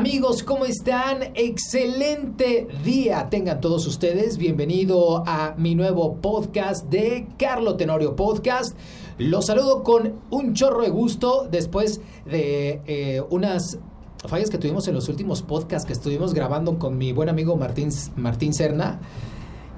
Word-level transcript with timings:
Amigos, 0.00 0.42
¿cómo 0.42 0.64
están? 0.64 1.18
Excelente 1.34 2.66
día 2.82 3.28
tengan 3.28 3.60
todos 3.60 3.86
ustedes. 3.86 4.38
Bienvenido 4.38 5.22
a 5.26 5.54
mi 5.58 5.74
nuevo 5.74 6.16
podcast 6.22 6.86
de 6.86 7.28
Carlo 7.38 7.76
Tenorio 7.76 8.16
Podcast. 8.16 8.74
Los 9.18 9.44
saludo 9.44 9.82
con 9.82 10.14
un 10.30 10.54
chorro 10.54 10.80
de 10.84 10.88
gusto 10.88 11.46
después 11.50 12.00
de 12.24 12.80
eh, 12.86 13.22
unas 13.28 13.78
fallas 14.26 14.48
que 14.48 14.56
tuvimos 14.56 14.88
en 14.88 14.94
los 14.94 15.10
últimos 15.10 15.42
podcasts 15.42 15.86
que 15.86 15.92
estuvimos 15.92 16.32
grabando 16.32 16.78
con 16.78 16.96
mi 16.96 17.12
buen 17.12 17.28
amigo 17.28 17.58
Martín, 17.58 17.90
Martín 18.16 18.54
Cerna. 18.54 19.00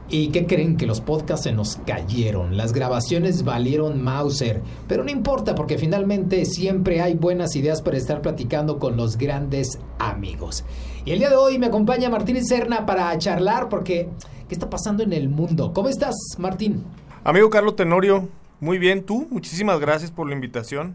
¿Y 0.09 0.29
qué 0.29 0.47
creen? 0.47 0.77
Que 0.77 0.87
los 0.87 1.01
podcasts 1.01 1.45
se 1.45 1.53
nos 1.53 1.77
cayeron, 1.87 2.57
las 2.57 2.73
grabaciones 2.73 3.45
valieron 3.45 4.03
Mauser, 4.03 4.61
pero 4.87 5.05
no 5.05 5.11
importa 5.11 5.55
porque 5.55 5.79
finalmente 5.79 6.45
siempre 6.45 7.01
hay 7.01 7.15
buenas 7.15 7.57
ideas 7.57 7.81
para 7.81 7.97
estar 7.97 8.21
platicando 8.21 8.79
con 8.79 8.97
los 8.97 9.17
grandes 9.17 9.79
amigos. 9.99 10.65
Y 11.05 11.13
el 11.13 11.19
día 11.19 11.31
de 11.31 11.37
hoy 11.37 11.59
me 11.59 11.67
acompaña 11.67 12.11
Martín 12.11 12.45
Serna 12.45 12.85
para 12.85 13.17
charlar 13.19 13.69
porque 13.69 14.09
¿qué 14.49 14.55
está 14.55 14.69
pasando 14.69 15.03
en 15.03 15.13
el 15.13 15.29
mundo? 15.29 15.73
¿Cómo 15.73 15.89
estás, 15.89 16.15
Martín? 16.39 16.85
Amigo 17.25 17.49
Carlos 17.49 17.77
Tenorio, 17.77 18.29
muy 18.61 18.79
bien, 18.79 19.05
tú, 19.05 19.27
muchísimas 19.31 19.81
gracias 19.81 20.11
por 20.11 20.29
la 20.29 20.35
invitación. 20.35 20.95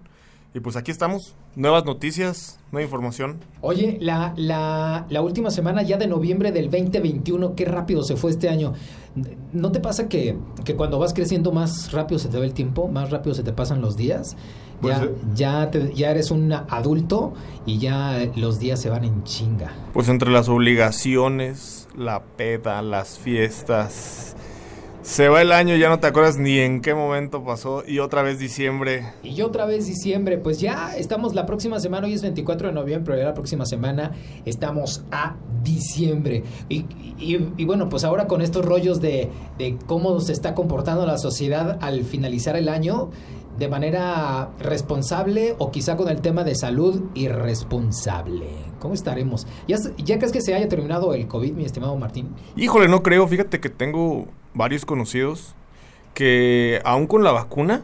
Y 0.58 0.60
pues 0.60 0.76
aquí 0.76 0.90
estamos, 0.90 1.36
nuevas 1.56 1.86
noticias, 1.86 2.58
nueva 2.72 2.84
información. 2.84 3.38
Oye, 3.62 4.00
la, 4.02 4.34
la, 4.38 5.06
la, 5.08 5.22
última 5.22 5.52
semana 5.52 5.84
ya 5.84 5.98
de 5.98 6.08
noviembre 6.08 6.52
del 6.52 6.72
2021, 6.72 7.54
qué 7.54 7.64
rápido 7.66 8.02
se 8.02 8.16
fue 8.16 8.32
este 8.32 8.50
año. 8.50 8.74
¿No 9.54 9.72
te 9.72 9.80
pasa 9.80 10.10
que, 10.10 10.36
que 10.66 10.76
cuando 10.76 10.98
vas 10.98 11.14
creciendo 11.14 11.52
más 11.52 11.92
rápido 11.92 12.18
se 12.18 12.30
te 12.30 12.40
va 12.40 12.44
el 12.44 12.56
tiempo, 12.56 12.88
más 12.88 13.12
rápido 13.12 13.36
se 13.36 13.44
te 13.44 13.54
pasan 13.54 13.82
los 13.82 13.98
días? 13.98 14.36
Pues 14.82 14.98
ya, 14.98 15.10
ya, 15.36 15.70
te, 15.70 15.94
ya 15.94 16.10
eres 16.10 16.32
un 16.32 16.52
adulto 16.52 17.34
y 17.68 17.78
ya 17.78 18.28
los 18.36 18.58
días 18.58 18.82
se 18.82 18.90
van 18.90 19.04
en 19.04 19.24
chinga. 19.26 19.72
Pues 19.94 20.10
entre 20.10 20.32
las 20.32 20.50
obligaciones, 20.50 21.88
la 21.96 22.24
peda, 22.36 22.82
las 22.82 23.20
fiestas, 23.20 24.36
se 25.08 25.30
va 25.30 25.42
el 25.42 25.54
año, 25.54 25.78
ya 25.78 25.88
no 25.88 26.02
te 26.02 26.08
acuerdas 26.08 26.38
ni 26.38 26.60
en 26.60 26.82
qué 26.82 26.94
momento 26.94 27.42
pasó 27.42 27.82
y 27.88 28.00
otra 28.00 28.24
vez 28.24 28.40
diciembre. 28.40 29.06
Y 29.24 29.42
otra 29.42 29.66
vez 29.66 29.88
diciembre, 29.88 30.38
pues 30.38 30.60
ya 30.60 30.98
estamos 30.98 31.34
la 31.34 31.46
próxima 31.46 31.80
semana, 31.80 32.08
hoy 32.08 32.14
es 32.14 32.22
24 32.22 32.68
de 32.68 32.74
noviembre, 32.74 33.06
pero 33.06 33.18
ya 33.18 33.24
la 33.24 33.34
próxima 33.34 33.66
semana 33.66 34.12
estamos 34.44 35.06
a 35.10 35.38
diciembre. 35.64 36.44
Y, 36.68 36.80
y, 37.18 37.54
y 37.56 37.64
bueno, 37.64 37.88
pues 37.88 38.04
ahora 38.04 38.28
con 38.28 38.42
estos 38.42 38.66
rollos 38.66 39.00
de, 39.00 39.30
de 39.58 39.78
cómo 39.86 40.20
se 40.20 40.34
está 40.34 40.54
comportando 40.54 41.06
la 41.06 41.18
sociedad 41.18 41.78
al 41.80 42.04
finalizar 42.04 42.58
el 42.58 42.68
año, 42.68 43.10
de 43.58 43.68
manera 43.68 44.50
responsable 44.60 45.56
o 45.58 45.72
quizá 45.72 45.98
con 45.98 46.10
el 46.10 46.22
tema 46.22 46.44
de 46.44 46.56
salud 46.56 47.04
irresponsable. 47.14 48.50
¿Cómo 48.80 48.94
estaremos? 48.94 49.48
¿Ya, 49.68 49.78
¿Ya 49.98 50.18
crees 50.18 50.32
que 50.32 50.42
se 50.42 50.54
haya 50.54 50.68
terminado 50.68 51.14
el 51.14 51.28
COVID, 51.28 51.54
mi 51.54 51.66
estimado 51.66 51.96
Martín? 51.96 52.30
Híjole, 52.56 52.88
no 52.88 53.02
creo. 53.04 53.28
Fíjate 53.28 53.60
que 53.60 53.70
tengo 53.70 54.28
varios 54.54 54.86
conocidos 54.86 55.56
que 56.14 56.82
aún 56.84 57.08
con 57.08 57.24
la 57.24 57.32
vacuna 57.32 57.84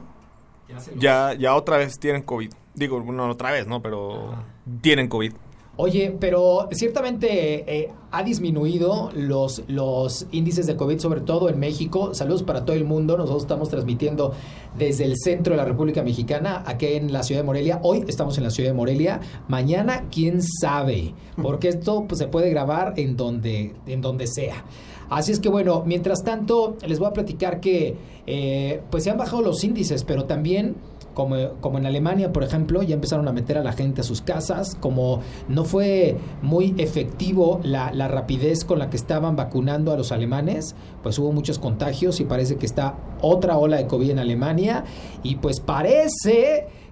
ya, 0.97 1.33
ya, 1.33 1.55
otra 1.55 1.77
vez 1.77 1.99
tienen 1.99 2.21
COVID. 2.23 2.51
Digo, 2.73 2.99
no 3.01 3.29
otra 3.29 3.51
vez, 3.51 3.67
¿no? 3.67 3.81
Pero 3.81 4.31
Ajá. 4.31 4.43
tienen 4.81 5.07
COVID. 5.07 5.33
Oye, 5.75 6.15
pero 6.19 6.67
ciertamente 6.71 7.65
eh, 7.67 7.89
ha 8.11 8.21
disminuido 8.21 9.09
los, 9.15 9.63
los 9.67 10.27
índices 10.31 10.67
de 10.67 10.75
COVID, 10.75 10.99
sobre 10.99 11.21
todo 11.21 11.49
en 11.49 11.57
México. 11.57 12.13
Saludos 12.13 12.43
para 12.43 12.63
todo 12.63 12.75
el 12.75 12.85
mundo. 12.85 13.17
Nosotros 13.17 13.41
estamos 13.41 13.69
transmitiendo 13.69 14.33
desde 14.77 15.05
el 15.05 15.17
centro 15.17 15.53
de 15.53 15.57
la 15.57 15.65
República 15.65 16.03
Mexicana, 16.03 16.63
aquí 16.67 16.85
en 16.85 17.11
la 17.11 17.23
ciudad 17.23 17.41
de 17.41 17.45
Morelia. 17.45 17.79
Hoy 17.81 18.03
estamos 18.07 18.37
en 18.37 18.43
la 18.43 18.51
ciudad 18.51 18.69
de 18.69 18.75
Morelia. 18.75 19.19
Mañana, 19.47 20.05
quién 20.11 20.43
sabe, 20.43 21.15
porque 21.41 21.69
esto 21.69 22.05
pues, 22.07 22.19
se 22.19 22.27
puede 22.27 22.51
grabar 22.51 22.93
en 22.97 23.17
donde, 23.17 23.73
en 23.87 24.01
donde 24.01 24.27
sea. 24.27 24.63
Así 25.09 25.31
es 25.31 25.39
que 25.39 25.49
bueno, 25.49 25.83
mientras 25.87 26.23
tanto, 26.23 26.77
les 26.85 26.99
voy 26.99 27.07
a 27.07 27.13
platicar 27.13 27.59
que 27.59 27.95
eh, 28.27 28.81
pues 28.91 29.03
se 29.03 29.09
han 29.09 29.17
bajado 29.17 29.41
los 29.41 29.63
índices, 29.63 30.03
pero 30.03 30.25
también 30.25 30.75
como, 31.13 31.35
como, 31.61 31.77
en 31.77 31.85
Alemania, 31.85 32.33
por 32.33 32.43
ejemplo, 32.43 32.83
ya 32.83 32.95
empezaron 32.95 33.27
a 33.27 33.31
meter 33.31 33.57
a 33.57 33.63
la 33.63 33.73
gente 33.73 34.01
a 34.01 34.03
sus 34.03 34.21
casas, 34.21 34.75
como 34.79 35.21
no 35.47 35.65
fue 35.65 36.17
muy 36.41 36.73
efectivo 36.77 37.59
la, 37.63 37.91
la, 37.91 38.07
rapidez 38.07 38.65
con 38.65 38.79
la 38.79 38.89
que 38.89 38.97
estaban 38.97 39.35
vacunando 39.35 39.91
a 39.91 39.97
los 39.97 40.11
alemanes, 40.11 40.75
pues 41.01 41.19
hubo 41.19 41.31
muchos 41.31 41.59
contagios 41.59 42.19
y 42.19 42.25
parece 42.25 42.57
que 42.57 42.65
está 42.65 42.97
otra 43.21 43.57
ola 43.57 43.77
de 43.77 43.87
COVID 43.87 44.11
en 44.11 44.19
Alemania 44.19 44.83
y 45.23 45.35
pues 45.35 45.59
parece... 45.59 46.82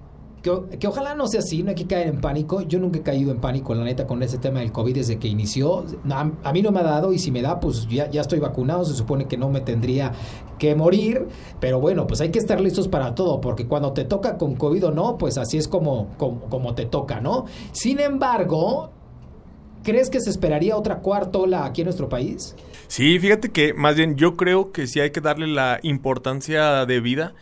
Que, 0.41 0.77
que, 0.79 0.87
ojalá 0.87 1.13
no 1.13 1.27
sea 1.27 1.41
así, 1.41 1.61
no 1.61 1.69
hay 1.69 1.75
que 1.75 1.85
caer 1.85 2.07
en 2.07 2.19
pánico. 2.19 2.61
Yo 2.61 2.79
nunca 2.79 2.99
he 2.99 3.01
caído 3.03 3.31
en 3.31 3.39
pánico, 3.39 3.75
la 3.75 3.83
neta, 3.83 4.07
con 4.07 4.23
ese 4.23 4.39
tema 4.39 4.59
del 4.59 4.71
COVID 4.71 4.95
desde 4.95 5.19
que 5.19 5.27
inició. 5.27 5.85
A, 6.09 6.31
a 6.43 6.53
mí 6.53 6.61
no 6.61 6.71
me 6.71 6.79
ha 6.79 6.83
dado 6.83 7.13
y 7.13 7.19
si 7.19 7.31
me 7.31 7.41
da, 7.41 7.59
pues 7.59 7.87
ya, 7.87 8.09
ya, 8.09 8.21
estoy 8.21 8.39
vacunado. 8.39 8.83
Se 8.85 8.95
supone 8.95 9.27
que 9.27 9.37
no 9.37 9.49
me 9.49 9.61
tendría 9.61 10.11
que 10.57 10.75
morir. 10.75 11.27
Pero 11.59 11.79
bueno, 11.79 12.07
pues 12.07 12.21
hay 12.21 12.29
que 12.29 12.39
estar 12.39 12.59
listos 12.59 12.87
para 12.87 13.13
todo, 13.13 13.39
porque 13.39 13.67
cuando 13.67 13.93
te 13.93 14.03
toca 14.03 14.37
con 14.37 14.55
COVID 14.55 14.87
o 14.87 14.91
no, 14.91 15.17
pues 15.17 15.37
así 15.37 15.57
es 15.57 15.67
como, 15.67 16.09
como, 16.17 16.41
como 16.49 16.73
te 16.73 16.85
toca, 16.85 17.21
¿no? 17.21 17.45
Sin 17.71 17.99
embargo, 17.99 18.91
¿crees 19.83 20.09
que 20.09 20.19
se 20.19 20.29
esperaría 20.29 20.75
otra 20.75 20.99
cuarta 20.99 21.39
ola 21.39 21.65
aquí 21.65 21.81
en 21.81 21.85
nuestro 21.85 22.09
país? 22.09 22.55
Sí, 22.87 23.19
fíjate 23.19 23.49
que 23.49 23.73
más 23.73 23.95
bien 23.95 24.15
yo 24.15 24.35
creo 24.35 24.71
que 24.71 24.87
sí 24.87 24.99
hay 24.99 25.11
que 25.11 25.21
darle 25.21 25.47
la 25.47 25.79
importancia 25.83 26.85
de 26.85 26.99
vida 26.99 27.33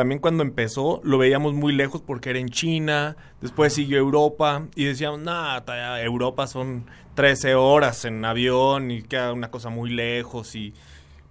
también 0.00 0.18
cuando 0.18 0.42
empezó 0.42 1.02
lo 1.04 1.18
veíamos 1.18 1.52
muy 1.52 1.74
lejos 1.74 2.00
porque 2.00 2.30
era 2.30 2.38
en 2.38 2.48
China, 2.48 3.18
después 3.42 3.74
siguió 3.74 3.98
Europa 3.98 4.66
y 4.74 4.86
decíamos, 4.86 5.20
nada, 5.20 6.02
Europa 6.02 6.46
son 6.46 6.86
13 7.16 7.54
horas 7.54 8.06
en 8.06 8.24
avión 8.24 8.90
y 8.90 9.02
queda 9.02 9.34
una 9.34 9.50
cosa 9.50 9.68
muy 9.68 9.90
lejos 9.90 10.54
y 10.54 10.72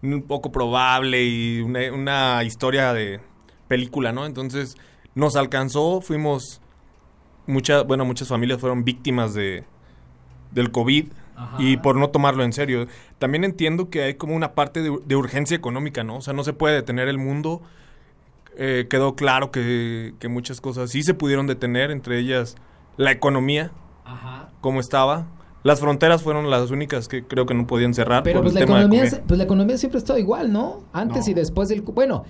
un 0.04 0.22
poco 0.22 0.52
probable 0.52 1.26
y 1.26 1.62
una, 1.62 1.92
una 1.92 2.44
historia 2.44 2.94
de 2.94 3.22
película, 3.68 4.12
¿no? 4.12 4.28
Entonces 4.28 4.78
nos 5.16 5.36
alcanzó, 5.36 6.00
fuimos, 6.00 6.62
muchas, 7.48 7.88
bueno, 7.88 8.06
muchas 8.06 8.28
familias 8.28 8.60
fueron 8.60 8.84
víctimas 8.84 9.34
de, 9.34 9.64
del 10.52 10.70
COVID. 10.70 11.08
Ajá. 11.36 11.56
Y 11.58 11.78
por 11.78 11.96
no 11.96 12.10
tomarlo 12.10 12.44
en 12.44 12.54
serio. 12.54 12.86
También 13.18 13.46
entiendo 13.46 13.90
que 13.90 14.04
hay 14.04 14.14
como 14.14 14.36
una 14.36 14.54
parte 14.54 14.84
de, 14.84 14.96
de 15.04 15.16
urgencia 15.16 15.58
económica, 15.58 16.04
¿no? 16.04 16.18
O 16.18 16.22
sea, 16.22 16.36
no 16.36 16.44
se 16.44 16.54
puede 16.54 16.76
detener 16.76 17.08
el 17.08 17.18
mundo 17.18 17.64
eh, 18.62 18.88
quedó 18.90 19.16
claro 19.16 19.52
que, 19.52 20.14
que, 20.20 20.28
muchas 20.28 20.60
cosas 20.60 20.92
sí 20.92 21.02
se 21.02 21.14
pudieron 21.14 21.48
detener, 21.48 21.92
entre 21.92 22.20
ellas 22.20 22.58
la 22.98 23.12
economía, 23.12 23.72
Ajá. 24.04 24.50
como 24.60 24.82
estaba. 24.82 25.28
Las 25.64 25.80
fronteras 25.80 26.24
fueron 26.24 26.50
las 26.50 26.70
únicas 26.70 27.08
que 27.08 27.26
creo 27.26 27.46
que 27.46 27.54
no 27.54 27.68
podían 27.68 27.94
cerrar. 27.94 28.24
Pero 28.24 28.42
pues 28.42 28.54
la, 28.54 28.62
economía, 28.62 29.04
pues 29.26 29.38
la 29.38 29.44
economía 29.46 29.78
siempre 29.78 29.98
ha 29.98 30.02
estado 30.02 30.20
igual, 30.20 30.52
¿no? 30.52 30.84
Antes 30.92 31.26
no. 31.26 31.32
y 31.32 31.34
después 31.36 31.70
del... 31.70 31.82
Bueno, 31.82 32.26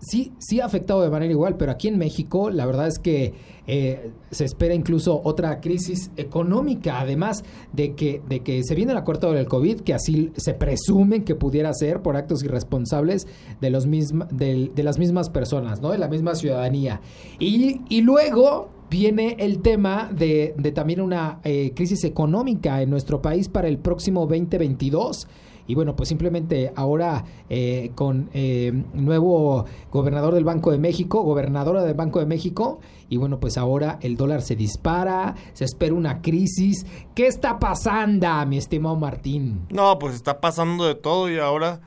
sí, 0.00 0.32
sí 0.38 0.62
ha 0.62 0.64
afectado 0.64 1.02
de 1.02 1.10
manera 1.10 1.30
igual, 1.30 1.56
pero 1.58 1.72
aquí 1.72 1.88
en 1.88 1.98
México 1.98 2.50
la 2.50 2.64
verdad 2.64 2.86
es 2.86 2.98
que 2.98 3.34
eh, 3.66 4.10
se 4.30 4.44
espera 4.44 4.74
incluso 4.74 5.20
otra 5.24 5.60
crisis 5.60 6.10
económica, 6.16 7.00
además 7.00 7.44
de 7.72 7.94
que, 7.94 8.22
de 8.28 8.40
que 8.40 8.62
se 8.62 8.74
viene 8.74 8.94
la 8.94 9.04
cuarta 9.04 9.30
del 9.30 9.46
COVID, 9.46 9.80
que 9.80 9.94
así 9.94 10.32
se 10.36 10.54
presume 10.54 11.24
que 11.24 11.34
pudiera 11.34 11.72
ser 11.72 12.02
por 12.02 12.16
actos 12.16 12.42
irresponsables 12.42 13.26
de, 13.60 13.70
los 13.70 13.86
misma, 13.86 14.28
de, 14.30 14.70
de 14.74 14.82
las 14.82 14.98
mismas 14.98 15.30
personas, 15.30 15.80
¿no? 15.80 15.90
De 15.90 15.98
la 15.98 16.08
misma 16.08 16.34
ciudadanía. 16.34 17.00
Y, 17.38 17.80
y 17.88 18.02
luego 18.02 18.68
viene 18.90 19.36
el 19.38 19.60
tema 19.60 20.10
de, 20.12 20.54
de 20.56 20.72
también 20.72 21.00
una 21.00 21.40
eh, 21.42 21.72
crisis 21.74 22.04
económica 22.04 22.82
en 22.82 22.90
nuestro 22.90 23.20
país 23.22 23.48
para 23.48 23.68
el 23.68 23.78
próximo 23.78 24.26
2022. 24.26 25.26
Y 25.66 25.74
bueno, 25.74 25.96
pues 25.96 26.08
simplemente 26.08 26.72
ahora 26.76 27.24
eh, 27.48 27.90
con 27.94 28.28
eh, 28.34 28.72
nuevo 28.92 29.64
gobernador 29.90 30.34
del 30.34 30.44
Banco 30.44 30.70
de 30.70 30.78
México, 30.78 31.22
gobernadora 31.22 31.82
del 31.82 31.94
Banco 31.94 32.20
de 32.20 32.26
México, 32.26 32.80
y 33.08 33.16
bueno, 33.16 33.40
pues 33.40 33.56
ahora 33.56 33.98
el 34.02 34.16
dólar 34.16 34.42
se 34.42 34.56
dispara, 34.56 35.34
se 35.52 35.64
espera 35.64 35.94
una 35.94 36.20
crisis. 36.20 36.84
¿Qué 37.14 37.26
está 37.26 37.58
pasando, 37.58 38.28
mi 38.46 38.58
estimado 38.58 38.96
Martín? 38.96 39.66
No, 39.70 39.98
pues 39.98 40.14
está 40.14 40.40
pasando 40.40 40.86
de 40.86 40.94
todo 40.94 41.30
y 41.30 41.38
ahora... 41.38 41.80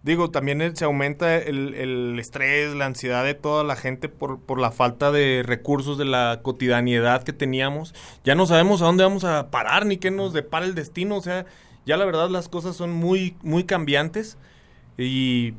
Digo, 0.00 0.30
también 0.30 0.76
se 0.76 0.84
aumenta 0.84 1.36
el, 1.36 1.74
el, 1.74 2.18
estrés, 2.20 2.72
la 2.72 2.86
ansiedad 2.86 3.24
de 3.24 3.34
toda 3.34 3.64
la 3.64 3.74
gente 3.74 4.08
por, 4.08 4.40
por 4.40 4.60
la 4.60 4.70
falta 4.70 5.10
de 5.10 5.42
recursos 5.44 5.98
de 5.98 6.04
la 6.04 6.40
cotidianidad 6.42 7.24
que 7.24 7.32
teníamos. 7.32 7.94
Ya 8.22 8.36
no 8.36 8.46
sabemos 8.46 8.80
a 8.80 8.86
dónde 8.86 9.02
vamos 9.02 9.24
a 9.24 9.50
parar 9.50 9.86
ni 9.86 9.96
qué 9.96 10.12
nos 10.12 10.32
depara 10.32 10.64
el 10.64 10.76
destino. 10.76 11.16
O 11.16 11.20
sea, 11.20 11.46
ya 11.88 11.96
la 11.96 12.04
verdad 12.04 12.28
las 12.28 12.50
cosas 12.50 12.76
son 12.76 12.92
muy, 12.92 13.34
muy 13.42 13.64
cambiantes 13.64 14.36
y 14.98 15.54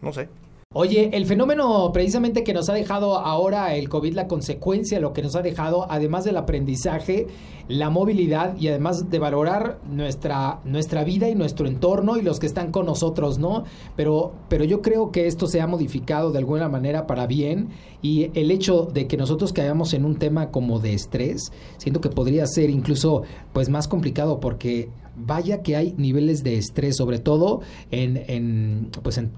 no 0.00 0.12
sé. 0.12 0.28
Oye, 0.72 1.10
el 1.12 1.26
fenómeno 1.26 1.90
precisamente 1.92 2.44
que 2.44 2.52
nos 2.52 2.68
ha 2.68 2.74
dejado 2.74 3.18
ahora 3.18 3.74
el 3.74 3.88
COVID, 3.88 4.14
la 4.14 4.28
consecuencia, 4.28 5.00
lo 5.00 5.12
que 5.12 5.22
nos 5.22 5.34
ha 5.34 5.42
dejado, 5.42 5.86
además 5.90 6.24
del 6.24 6.36
aprendizaje, 6.36 7.26
la 7.66 7.90
movilidad 7.90 8.56
y 8.58 8.68
además 8.68 9.10
de 9.10 9.18
valorar 9.18 9.78
nuestra, 9.90 10.60
nuestra 10.64 11.02
vida 11.02 11.28
y 11.28 11.34
nuestro 11.34 11.66
entorno 11.66 12.16
y 12.16 12.22
los 12.22 12.38
que 12.38 12.46
están 12.46 12.70
con 12.70 12.86
nosotros, 12.86 13.38
¿no? 13.38 13.64
Pero, 13.96 14.34
pero 14.48 14.64
yo 14.64 14.82
creo 14.82 15.10
que 15.10 15.26
esto 15.26 15.46
se 15.46 15.60
ha 15.60 15.66
modificado 15.66 16.30
de 16.30 16.38
alguna 16.38 16.68
manera 16.68 17.06
para 17.08 17.26
bien 17.26 17.70
y 18.02 18.30
el 18.38 18.52
hecho 18.52 18.82
de 18.84 19.08
que 19.08 19.16
nosotros 19.16 19.52
caigamos 19.52 19.94
en 19.94 20.04
un 20.04 20.16
tema 20.16 20.50
como 20.50 20.78
de 20.78 20.94
estrés, 20.94 21.50
siento 21.78 22.00
que 22.00 22.10
podría 22.10 22.46
ser 22.46 22.70
incluso 22.70 23.22
pues 23.52 23.68
más 23.68 23.88
complicado 23.88 24.38
porque 24.38 24.90
vaya 25.16 25.62
que 25.62 25.76
hay 25.76 25.94
niveles 25.96 26.42
de 26.42 26.56
estrés, 26.58 26.96
sobre 26.96 27.18
todo 27.18 27.60
en, 27.90 28.22
en 28.28 28.90
pues 29.02 29.18
en 29.18 29.30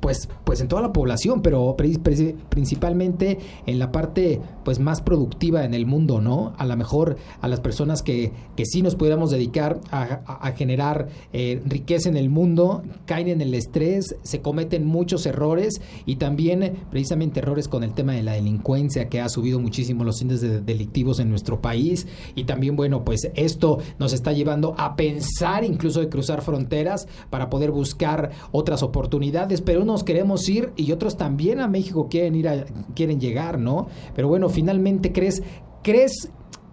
pues, 0.00 0.28
pues 0.44 0.60
en 0.60 0.68
toda 0.68 0.82
la 0.82 0.92
población, 0.92 1.42
pero 1.42 1.76
principalmente 1.76 3.38
en 3.66 3.78
la 3.78 3.92
parte 3.92 4.40
pues 4.64 4.78
más 4.78 5.00
productiva 5.00 5.64
en 5.64 5.74
el 5.74 5.86
mundo, 5.86 6.20
¿no? 6.20 6.52
A 6.58 6.66
lo 6.66 6.76
mejor 6.76 7.16
a 7.40 7.48
las 7.48 7.60
personas 7.60 8.02
que, 8.02 8.32
que 8.56 8.64
sí 8.66 8.82
nos 8.82 8.96
pudiéramos 8.96 9.30
dedicar 9.30 9.80
a, 9.90 10.52
generar 10.56 11.08
eh, 11.32 11.62
riqueza 11.66 12.08
en 12.08 12.16
el 12.16 12.30
mundo, 12.30 12.82
caen 13.06 13.28
en 13.28 13.40
el 13.40 13.54
estrés, 13.54 14.16
se 14.22 14.40
cometen 14.40 14.86
muchos 14.86 15.26
errores 15.26 15.80
y 16.06 16.16
también 16.16 16.78
precisamente 16.90 17.40
errores 17.40 17.68
con 17.68 17.84
el 17.84 17.92
tema 17.92 18.12
de 18.12 18.22
la 18.22 18.32
delincuencia 18.32 19.08
que 19.08 19.20
ha 19.20 19.28
subido 19.28 19.60
muchísimo 19.60 20.04
los 20.04 20.20
índices 20.22 20.64
delictivos 20.64 21.18
en 21.20 21.30
nuestro 21.30 21.60
país 21.60 22.06
y 22.34 22.44
también 22.44 22.76
bueno 22.76 23.04
pues 23.04 23.30
esto 23.34 23.78
nos 23.98 24.12
está 24.12 24.32
llevando 24.32 24.74
a 24.78 24.96
pensar 24.96 25.64
incluso 25.64 26.00
de 26.00 26.08
cruzar 26.08 26.42
fronteras 26.42 27.06
para 27.30 27.50
poder 27.50 27.70
buscar 27.70 28.30
otras 28.52 28.82
oportunidades, 28.82 29.60
pero 29.60 29.84
unos 29.88 30.04
queremos 30.04 30.48
ir 30.48 30.72
y 30.76 30.92
otros 30.92 31.16
también 31.16 31.60
a 31.60 31.68
México 31.68 32.08
quieren 32.10 32.34
ir 32.34 32.48
a, 32.48 32.64
quieren 32.94 33.20
llegar, 33.20 33.58
¿no? 33.58 33.88
Pero 34.14 34.28
bueno, 34.28 34.48
finalmente 34.48 35.12
crees, 35.12 35.42
crees 35.82 36.30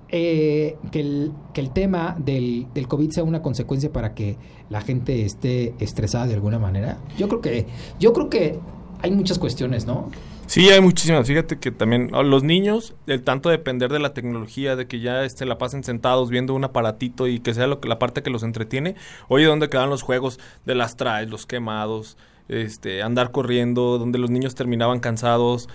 eh, 0.10 0.78
que, 0.92 1.00
el, 1.00 1.32
que 1.54 1.62
el 1.62 1.72
tema 1.72 2.16
del, 2.20 2.68
del 2.74 2.88
COVID 2.88 3.12
sea 3.12 3.24
una 3.24 3.42
consecuencia 3.42 3.92
para 3.92 4.14
que 4.14 4.38
la 4.70 4.82
gente 4.82 5.26
esté 5.26 5.74
estresada 5.80 6.28
de 6.28 6.34
alguna 6.34 6.60
manera. 6.60 7.00
Yo 7.18 7.28
creo 7.28 7.42
que, 7.42 7.66
yo 8.00 8.14
creo 8.14 8.30
que 8.30 8.60
hay 9.02 9.12
muchas 9.12 9.40
cuestiones, 9.40 9.86
¿no? 9.86 10.10
Sí, 10.48 10.70
hay 10.70 10.80
muchísimas. 10.80 11.28
Fíjate 11.28 11.58
que 11.58 11.72
también 11.72 12.12
los 12.12 12.44
niños, 12.44 12.94
el 13.08 13.24
tanto 13.24 13.50
depender 13.50 13.92
de 13.92 14.00
la 14.00 14.14
tecnología, 14.14 14.76
de 14.76 14.88
que 14.88 15.00
ya 15.00 15.24
este, 15.24 15.46
la 15.46 15.58
pasen 15.58 15.84
sentados 15.84 16.30
viendo 16.30 16.54
un 16.54 16.64
aparatito 16.64 17.28
y 17.28 17.40
que 17.40 17.54
sea 17.54 17.68
lo 17.68 17.80
que, 17.80 17.90
la 17.90 17.98
parte 17.98 18.22
que 18.22 18.30
los 18.30 18.44
entretiene. 18.44 18.96
Oye, 19.28 19.46
¿dónde 19.46 19.70
quedan 19.70 19.90
los 19.90 20.04
juegos 20.04 20.40
de 20.66 20.76
las 20.76 20.98
traes, 20.98 21.30
los 21.30 21.46
quemados? 21.46 22.18
Este, 22.47 23.01
andar 23.01 23.31
corriendo, 23.31 23.97
donde 23.97 24.19
los 24.19 24.30
niños 24.30 24.56
terminaban 24.56 25.00
cansados. 25.00 25.68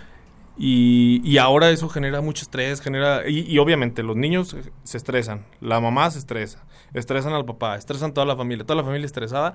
Y, 0.56 1.22
y 1.24 1.38
ahora 1.38 1.70
eso 1.70 1.88
genera 1.88 2.20
mucho 2.20 2.42
estrés, 2.42 2.80
genera... 2.80 3.28
Y, 3.28 3.56
obviamente 3.58 4.02
los 4.02 4.16
niños 4.16 4.56
se 4.82 4.96
estresan, 4.96 5.46
la 5.60 5.80
mamá 5.80 6.10
se 6.10 6.18
estresa, 6.18 6.64
estresan 6.92 7.32
al 7.32 7.46
papá, 7.46 7.76
estresan 7.76 8.12
toda 8.12 8.26
la 8.26 8.36
familia, 8.36 8.66
toda 8.66 8.76
la 8.76 8.84
familia 8.84 9.06
estresada. 9.06 9.54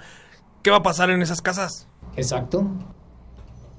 ¿Qué 0.64 0.72
va 0.72 0.78
a 0.78 0.84
pasar 0.84 1.12
en 1.12 1.22
esas 1.22 1.44
casas? 1.44 1.88
Exacto. 2.16 2.68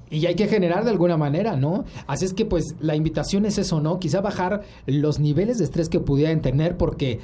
Y 0.09 0.25
hay 0.27 0.37
que 0.37 0.47
generar 0.47 0.85
de 0.85 0.91
alguna 0.91 1.17
manera, 1.17 1.57
¿no? 1.57 1.85
Así 2.07 2.25
es 2.25 2.33
que 2.33 2.45
pues 2.45 2.77
la 2.79 2.95
invitación 2.95 3.45
es 3.45 3.59
eso, 3.59 3.81
¿no? 3.81 3.99
Quizá 3.99 4.21
bajar 4.21 4.63
los 4.87 5.19
niveles 5.19 5.59
de 5.59 5.65
estrés 5.65 5.89
que 5.89 5.99
pudieran 5.99 6.43
tener 6.43 6.77
porque 6.77 7.19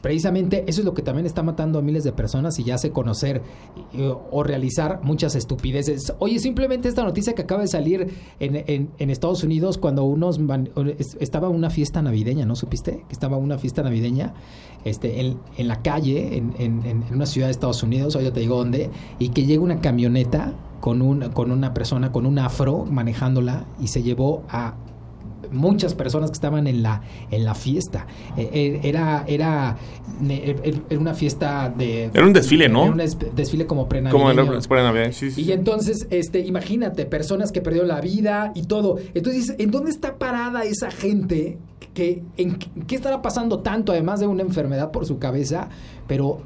Precisamente 0.00 0.64
eso 0.66 0.80
es 0.80 0.84
lo 0.84 0.94
que 0.94 1.02
también 1.02 1.26
está 1.26 1.42
matando 1.42 1.78
a 1.78 1.82
miles 1.82 2.04
de 2.04 2.12
personas 2.12 2.58
y 2.58 2.64
ya 2.64 2.76
hace 2.76 2.90
conocer 2.90 3.42
eh, 3.92 4.14
o 4.30 4.42
realizar 4.42 5.00
muchas 5.02 5.34
estupideces. 5.34 6.14
Oye, 6.18 6.38
simplemente 6.38 6.88
esta 6.88 7.04
noticia 7.04 7.34
que 7.34 7.42
acaba 7.42 7.62
de 7.62 7.68
salir 7.68 8.08
en, 8.38 8.64
en, 8.66 9.10
Estados 9.10 9.42
Unidos 9.42 9.76
cuando 9.76 10.04
unos 10.04 10.40
estaba 11.18 11.48
una 11.48 11.68
fiesta 11.68 12.00
navideña, 12.00 12.46
¿no 12.46 12.56
supiste? 12.56 13.04
Que 13.08 13.12
estaba 13.12 13.36
una 13.36 13.58
fiesta 13.58 13.82
navideña 13.82 14.34
este, 14.84 15.20
en, 15.20 15.38
en 15.56 15.68
la 15.68 15.82
calle, 15.82 16.36
en, 16.36 17.04
una 17.12 17.26
ciudad 17.26 17.48
de 17.48 17.52
Estados 17.52 17.82
Unidos, 17.82 18.16
hoy 18.16 18.30
te 18.30 18.40
digo 18.40 18.56
dónde, 18.56 18.90
y 19.18 19.30
que 19.30 19.44
llega 19.44 19.62
una 19.62 19.80
camioneta 19.80 20.54
con, 20.80 21.02
un, 21.02 21.30
con 21.30 21.50
una 21.50 21.74
persona 21.74 22.12
con 22.12 22.26
un 22.26 22.38
afro 22.38 22.86
manejándola 22.86 23.66
y 23.80 23.88
se 23.88 24.02
llevó 24.02 24.44
a 24.48 24.74
muchas 25.52 25.94
personas 25.94 26.30
que 26.30 26.34
estaban 26.34 26.66
en 26.66 26.82
la, 26.82 27.02
en 27.30 27.44
la 27.44 27.54
fiesta. 27.54 28.06
Eh, 28.36 28.50
eh, 28.52 28.80
era, 28.84 29.24
era, 29.26 29.76
era 30.88 31.00
una 31.00 31.14
fiesta 31.14 31.72
de... 31.76 32.04
Era 32.04 32.26
un 32.26 32.32
desfile, 32.32 32.68
¿no? 32.68 32.84
Era 32.84 32.92
un 32.92 33.34
desfile 33.34 33.66
como 33.66 33.88
prenavideño. 33.88 34.46
Como 34.46 34.60
prenavideño, 34.60 35.12
sí, 35.12 35.30
sí. 35.30 35.42
Y 35.42 35.52
entonces, 35.52 36.06
este, 36.10 36.40
imagínate, 36.40 37.06
personas 37.06 37.52
que 37.52 37.60
perdieron 37.60 37.88
la 37.88 38.00
vida 38.00 38.52
y 38.54 38.62
todo. 38.64 38.98
Entonces, 39.14 39.54
¿en 39.58 39.70
dónde 39.70 39.90
está 39.90 40.16
parada 40.18 40.64
esa 40.64 40.90
gente? 40.90 41.58
Que, 41.94 42.22
en, 42.36 42.56
¿Qué 42.86 42.94
estará 42.94 43.20
pasando 43.22 43.60
tanto, 43.60 43.92
además 43.92 44.20
de 44.20 44.26
una 44.26 44.42
enfermedad 44.42 44.90
por 44.90 45.06
su 45.06 45.18
cabeza? 45.18 45.68
Pero, 46.06 46.40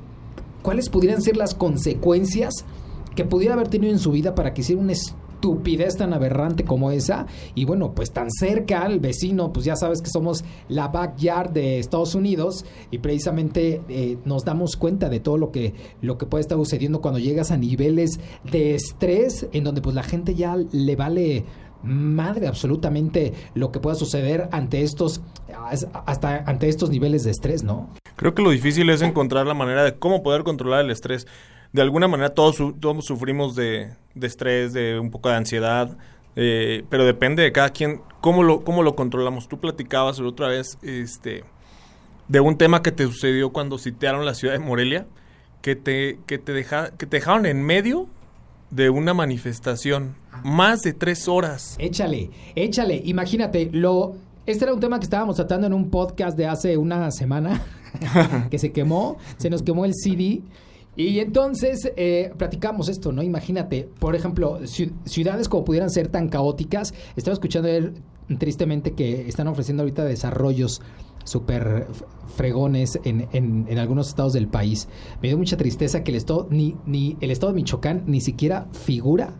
¿cuáles 0.62 0.88
pudieran 0.88 1.22
ser 1.22 1.36
las 1.36 1.54
consecuencias 1.54 2.64
que 3.14 3.24
pudiera 3.24 3.54
haber 3.54 3.68
tenido 3.68 3.92
en 3.92 3.98
su 3.98 4.10
vida 4.10 4.34
para 4.34 4.54
que 4.54 4.62
hiciera 4.62 4.80
un 4.80 4.90
estupidez 5.44 5.96
tan 5.98 6.14
aberrante 6.14 6.64
como 6.64 6.90
esa. 6.90 7.26
Y 7.54 7.66
bueno, 7.66 7.94
pues 7.94 8.12
tan 8.12 8.30
cerca 8.30 8.82
al 8.82 8.98
vecino, 8.98 9.52
pues 9.52 9.66
ya 9.66 9.76
sabes 9.76 10.00
que 10.00 10.08
somos 10.08 10.42
la 10.68 10.88
backyard 10.88 11.50
de 11.50 11.78
Estados 11.78 12.14
Unidos 12.14 12.64
y 12.90 12.98
precisamente 12.98 13.82
eh, 13.88 14.16
nos 14.24 14.44
damos 14.44 14.76
cuenta 14.76 15.10
de 15.10 15.20
todo 15.20 15.36
lo 15.36 15.52
que, 15.52 15.74
lo 16.00 16.16
que 16.16 16.24
puede 16.24 16.40
estar 16.40 16.56
sucediendo 16.56 17.02
cuando 17.02 17.18
llegas 17.18 17.50
a 17.50 17.58
niveles 17.58 18.20
de 18.50 18.74
estrés 18.74 19.46
en 19.52 19.64
donde 19.64 19.82
pues 19.82 19.94
la 19.94 20.02
gente 20.02 20.34
ya 20.34 20.56
le 20.56 20.96
vale 20.96 21.44
madre 21.82 22.46
absolutamente 22.46 23.34
lo 23.54 23.70
que 23.70 23.78
pueda 23.78 23.94
suceder 23.94 24.48
ante 24.52 24.82
estos 24.82 25.20
hasta 26.06 26.36
ante 26.46 26.70
estos 26.70 26.88
niveles 26.88 27.24
de 27.24 27.30
estrés, 27.30 27.62
¿no? 27.62 27.90
Creo 28.16 28.34
que 28.34 28.40
lo 28.40 28.48
difícil 28.48 28.88
es 28.88 29.02
encontrar 29.02 29.46
la 29.46 29.52
manera 29.52 29.84
de 29.84 29.98
cómo 29.98 30.22
poder 30.22 30.44
controlar 30.44 30.82
el 30.82 30.90
estrés 30.90 31.26
de 31.74 31.82
alguna 31.82 32.06
manera 32.06 32.30
todos, 32.30 32.56
todos 32.78 33.04
sufrimos 33.04 33.56
de, 33.56 33.94
estrés, 34.22 34.72
de 34.72 34.96
un 35.00 35.10
poco 35.10 35.28
de 35.28 35.34
ansiedad, 35.34 35.98
eh, 36.36 36.84
pero 36.88 37.04
depende 37.04 37.42
de 37.42 37.50
cada 37.50 37.70
quien 37.70 38.00
cómo 38.20 38.44
lo, 38.44 38.62
cómo 38.62 38.84
lo 38.84 38.94
controlamos. 38.94 39.48
Tú 39.48 39.58
platicabas 39.58 40.20
la 40.20 40.28
otra 40.28 40.46
vez 40.46 40.78
este, 40.82 41.42
de 42.28 42.38
un 42.38 42.56
tema 42.56 42.80
que 42.80 42.92
te 42.92 43.04
sucedió 43.04 43.52
cuando 43.52 43.76
sitiaron 43.78 44.24
la 44.24 44.34
ciudad 44.34 44.54
de 44.54 44.60
Morelia, 44.60 45.08
que 45.62 45.74
te, 45.74 46.20
que 46.28 46.38
te, 46.38 46.52
deja, 46.52 46.92
que 46.92 47.06
te 47.06 47.16
dejaron 47.16 47.44
en 47.44 47.60
medio 47.64 48.06
de 48.70 48.88
una 48.88 49.12
manifestación, 49.12 50.14
más 50.44 50.82
de 50.82 50.92
tres 50.92 51.26
horas. 51.26 51.74
Échale, 51.80 52.30
échale, 52.54 53.02
imagínate, 53.04 53.68
lo... 53.72 54.14
Este 54.46 54.64
era 54.64 54.74
un 54.74 54.80
tema 54.80 55.00
que 55.00 55.04
estábamos 55.04 55.34
tratando 55.34 55.66
en 55.66 55.72
un 55.72 55.90
podcast 55.90 56.38
de 56.38 56.46
hace 56.46 56.76
una 56.76 57.10
semana, 57.10 57.62
que 58.50 58.58
se 58.60 58.70
quemó, 58.70 59.16
se 59.38 59.50
nos 59.50 59.64
quemó 59.64 59.84
el 59.86 59.94
CD 59.94 60.42
y 60.96 61.18
entonces 61.18 61.90
eh, 61.96 62.32
platicamos 62.36 62.88
esto, 62.88 63.12
¿no? 63.12 63.22
Imagínate, 63.22 63.88
por 63.98 64.14
ejemplo, 64.14 64.60
ciudades 65.04 65.48
como 65.48 65.64
pudieran 65.64 65.90
ser 65.90 66.08
tan 66.08 66.28
caóticas. 66.28 66.94
Estaba 67.16 67.32
escuchando 67.32 67.68
tristemente 68.38 68.92
que 68.92 69.28
están 69.28 69.48
ofreciendo 69.48 69.82
ahorita 69.82 70.04
desarrollos 70.04 70.80
súper 71.24 71.88
fregones 72.36 73.00
en, 73.04 73.28
en, 73.32 73.78
algunos 73.78 74.08
estados 74.08 74.32
del 74.34 74.48
país. 74.48 74.88
Me 75.20 75.28
dio 75.28 75.38
mucha 75.38 75.56
tristeza 75.56 76.04
que 76.04 76.10
el 76.10 76.16
estado, 76.16 76.46
ni, 76.50 76.76
ni 76.86 77.16
el 77.20 77.30
estado 77.30 77.52
de 77.52 77.56
Michoacán 77.56 78.04
ni 78.06 78.20
siquiera 78.20 78.68
figura. 78.72 79.34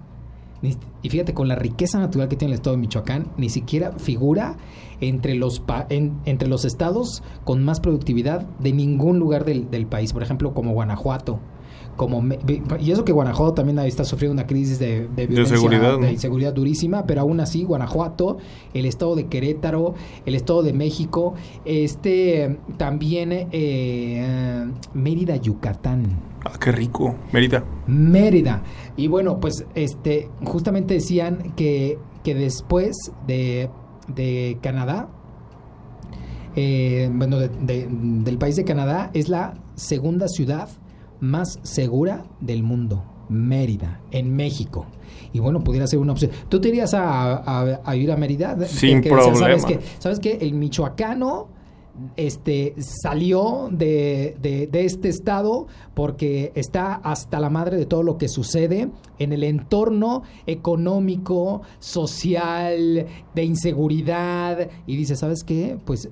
Y 1.02 1.08
fíjate, 1.08 1.34
con 1.34 1.48
la 1.48 1.54
riqueza 1.54 1.98
natural 1.98 2.28
que 2.28 2.36
tiene 2.36 2.52
el 2.52 2.58
estado 2.58 2.76
de 2.76 2.80
Michoacán, 2.80 3.28
ni 3.36 3.48
siquiera 3.48 3.92
figura 3.92 4.56
entre 5.00 5.34
los, 5.34 5.62
entre 5.90 6.48
los 6.48 6.64
estados 6.64 7.22
con 7.44 7.64
más 7.64 7.80
productividad 7.80 8.42
de 8.58 8.72
ningún 8.72 9.18
lugar 9.18 9.44
del, 9.44 9.70
del 9.70 9.86
país. 9.86 10.12
Por 10.12 10.22
ejemplo, 10.22 10.54
como 10.54 10.72
Guanajuato 10.72 11.40
como 11.96 12.22
y 12.80 12.90
eso 12.90 13.04
que 13.04 13.12
Guanajuato 13.12 13.54
también 13.54 13.78
está 13.80 14.04
sufriendo 14.04 14.32
una 14.32 14.46
crisis 14.46 14.78
de, 14.78 15.08
de, 15.08 15.46
seguridad, 15.46 15.98
de 15.98 16.12
inseguridad 16.12 16.52
durísima, 16.52 17.06
pero 17.06 17.20
aún 17.20 17.40
así 17.40 17.64
Guanajuato, 17.64 18.38
el 18.72 18.86
estado 18.86 19.14
de 19.14 19.26
Querétaro, 19.26 19.94
el 20.26 20.34
estado 20.34 20.62
de 20.62 20.72
México, 20.72 21.34
este 21.64 22.58
también 22.76 23.48
eh, 23.52 24.66
Mérida, 24.92 25.36
Yucatán. 25.36 26.33
Ah, 26.44 26.52
qué 26.60 26.72
rico, 26.72 27.16
Mérida. 27.32 27.64
Mérida. 27.86 28.62
Y 28.96 29.08
bueno, 29.08 29.40
pues 29.40 29.64
este 29.74 30.28
justamente 30.44 30.94
decían 30.94 31.54
que, 31.56 31.98
que 32.22 32.34
después 32.34 32.96
de, 33.26 33.70
de 34.08 34.58
Canadá, 34.62 35.08
eh, 36.54 37.10
bueno, 37.12 37.38
del 37.38 38.38
país 38.38 38.56
de 38.56 38.64
Canadá, 38.64 39.10
es 39.14 39.28
la 39.28 39.54
segunda 39.74 40.28
ciudad 40.28 40.68
más 41.20 41.58
segura 41.62 42.24
del 42.40 42.62
mundo, 42.62 43.04
Mérida, 43.28 44.00
en 44.10 44.36
México. 44.36 44.86
Y 45.32 45.40
bueno, 45.40 45.64
pudiera 45.64 45.86
ser 45.86 45.98
una 45.98 46.12
opción. 46.12 46.30
¿Tú 46.48 46.60
te 46.60 46.68
irías 46.68 46.94
a, 46.94 47.80
a, 47.84 47.96
ir 47.96 48.12
a 48.12 48.16
Mérida? 48.16 48.56
Sin 48.66 49.00
problema. 49.00 49.34
¿sabes, 49.36 49.64
que, 49.64 49.80
¿Sabes 49.98 50.20
que 50.20 50.38
El 50.40 50.54
michoacano 50.54 51.48
este, 52.16 52.74
salió 52.78 53.68
de, 53.70 54.36
de, 54.40 54.84
este 54.84 55.08
estado 55.08 55.66
porque 55.94 56.52
está 56.54 56.94
hasta 56.94 57.40
la 57.40 57.50
madre 57.50 57.76
de 57.76 57.86
todo 57.86 58.02
lo 58.02 58.18
que 58.18 58.28
sucede 58.28 58.88
en 59.18 59.32
el 59.32 59.44
entorno 59.44 60.22
económico, 60.46 61.62
social, 61.78 63.06
de 63.34 63.44
inseguridad, 63.44 64.68
y 64.86 64.96
dice, 64.96 65.16
¿sabes 65.16 65.44
qué? 65.44 65.78
Pues 65.84 66.10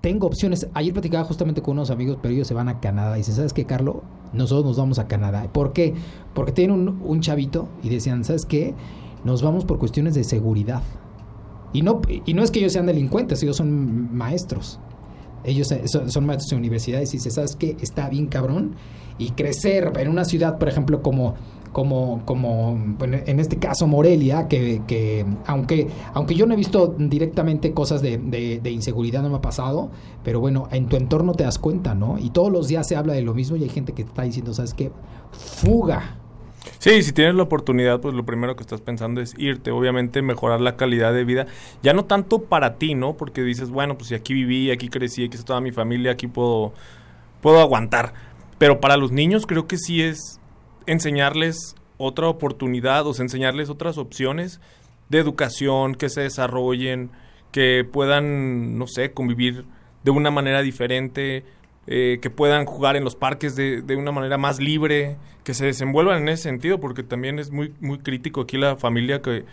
tengo 0.00 0.26
opciones. 0.26 0.66
Ayer 0.74 0.92
platicaba 0.92 1.24
justamente 1.24 1.62
con 1.62 1.74
unos 1.74 1.90
amigos, 1.90 2.18
pero 2.20 2.34
ellos 2.34 2.48
se 2.48 2.54
van 2.54 2.68
a 2.68 2.80
Canadá. 2.80 3.16
Y 3.16 3.20
dice, 3.20 3.32
¿sabes 3.32 3.52
qué, 3.52 3.64
Carlos? 3.64 3.96
Nosotros 4.32 4.66
nos 4.66 4.76
vamos 4.76 4.98
a 4.98 5.06
Canadá. 5.06 5.48
¿Por 5.52 5.72
qué? 5.72 5.94
Porque 6.34 6.52
tienen 6.52 6.76
un, 6.76 7.00
un 7.04 7.20
chavito 7.20 7.68
y 7.82 7.88
decían, 7.88 8.24
¿sabes 8.24 8.44
qué? 8.44 8.74
Nos 9.24 9.42
vamos 9.42 9.64
por 9.64 9.78
cuestiones 9.78 10.14
de 10.14 10.24
seguridad. 10.24 10.82
Y 11.72 11.82
no, 11.82 12.00
y 12.26 12.34
no 12.34 12.42
es 12.42 12.50
que 12.50 12.58
ellos 12.58 12.72
sean 12.72 12.86
delincuentes, 12.86 13.42
ellos 13.42 13.56
son 13.56 14.14
maestros. 14.14 14.78
Ellos 15.44 15.70
eh, 15.72 15.82
son, 15.86 16.26
maestros 16.26 16.50
de 16.50 16.56
universidades 16.56 17.12
y 17.14 17.18
dice, 17.18 17.30
¿sabes 17.30 17.56
qué? 17.56 17.76
Está 17.80 18.08
bien 18.08 18.26
cabrón. 18.26 18.74
Y 19.18 19.30
crecer 19.30 19.92
en 19.98 20.08
una 20.08 20.24
ciudad, 20.24 20.58
por 20.58 20.68
ejemplo, 20.68 21.02
como 21.02 21.34
como, 21.72 22.20
como 22.26 22.78
en 23.00 23.40
este 23.40 23.56
caso 23.56 23.86
Morelia, 23.86 24.46
que, 24.46 24.82
que, 24.86 25.24
aunque, 25.46 25.88
aunque 26.12 26.34
yo 26.34 26.46
no 26.46 26.52
he 26.52 26.56
visto 26.56 26.94
directamente 26.98 27.72
cosas 27.72 28.02
de, 28.02 28.18
de, 28.18 28.70
inseguridad, 28.70 29.22
no 29.22 29.30
me 29.30 29.36
ha 29.36 29.40
pasado, 29.40 29.90
pero 30.22 30.38
bueno, 30.38 30.68
en 30.70 30.86
tu 30.88 30.96
entorno 30.96 31.32
te 31.32 31.44
das 31.44 31.58
cuenta, 31.58 31.94
¿no? 31.94 32.18
Y 32.18 32.30
todos 32.30 32.52
los 32.52 32.68
días 32.68 32.86
se 32.86 32.94
habla 32.94 33.14
de 33.14 33.22
lo 33.22 33.32
mismo 33.32 33.56
y 33.56 33.62
hay 33.62 33.70
gente 33.70 33.94
que 33.94 34.02
está 34.02 34.22
diciendo, 34.22 34.52
¿sabes 34.52 34.74
qué? 34.74 34.92
Fuga, 35.30 36.18
Sí, 36.78 37.02
si 37.02 37.12
tienes 37.12 37.34
la 37.34 37.44
oportunidad, 37.44 38.00
pues 38.00 38.14
lo 38.14 38.24
primero 38.24 38.56
que 38.56 38.62
estás 38.62 38.80
pensando 38.80 39.20
es 39.20 39.34
irte, 39.38 39.70
obviamente 39.70 40.22
mejorar 40.22 40.60
la 40.60 40.76
calidad 40.76 41.12
de 41.12 41.24
vida, 41.24 41.46
ya 41.82 41.92
no 41.92 42.04
tanto 42.04 42.42
para 42.44 42.76
ti, 42.76 42.94
¿no? 42.94 43.16
Porque 43.16 43.42
dices, 43.42 43.70
bueno, 43.70 43.96
pues 43.96 44.08
si 44.08 44.14
aquí 44.14 44.34
viví, 44.34 44.70
aquí 44.70 44.88
crecí, 44.88 45.24
aquí 45.24 45.34
está 45.34 45.46
toda 45.46 45.60
mi 45.60 45.72
familia, 45.72 46.12
aquí 46.12 46.26
puedo, 46.26 46.72
puedo 47.40 47.60
aguantar. 47.60 48.14
Pero 48.58 48.80
para 48.80 48.96
los 48.96 49.12
niños 49.12 49.46
creo 49.46 49.66
que 49.66 49.76
sí 49.76 50.02
es 50.02 50.40
enseñarles 50.86 51.74
otra 51.98 52.28
oportunidad, 52.28 53.06
o 53.06 53.14
sea, 53.14 53.24
enseñarles 53.24 53.70
otras 53.70 53.98
opciones 53.98 54.60
de 55.08 55.18
educación, 55.18 55.94
que 55.94 56.08
se 56.08 56.22
desarrollen, 56.22 57.10
que 57.52 57.84
puedan, 57.90 58.78
no 58.78 58.86
sé, 58.86 59.12
convivir 59.12 59.64
de 60.02 60.10
una 60.10 60.30
manera 60.30 60.62
diferente, 60.62 61.44
eh, 61.86 62.18
que 62.22 62.30
puedan 62.30 62.64
jugar 62.64 62.96
en 62.96 63.04
los 63.04 63.16
parques 63.16 63.56
de, 63.56 63.82
de, 63.82 63.96
una 63.96 64.12
manera 64.12 64.38
más 64.38 64.60
libre, 64.60 65.16
que 65.44 65.54
se 65.54 65.66
desenvuelvan 65.66 66.22
en 66.22 66.28
ese 66.28 66.44
sentido, 66.44 66.80
porque 66.80 67.02
también 67.02 67.38
es 67.38 67.50
muy, 67.50 67.74
muy 67.80 67.98
crítico 67.98 68.42
aquí 68.42 68.56
la 68.56 68.76
familia 68.76 69.20
que... 69.22 69.44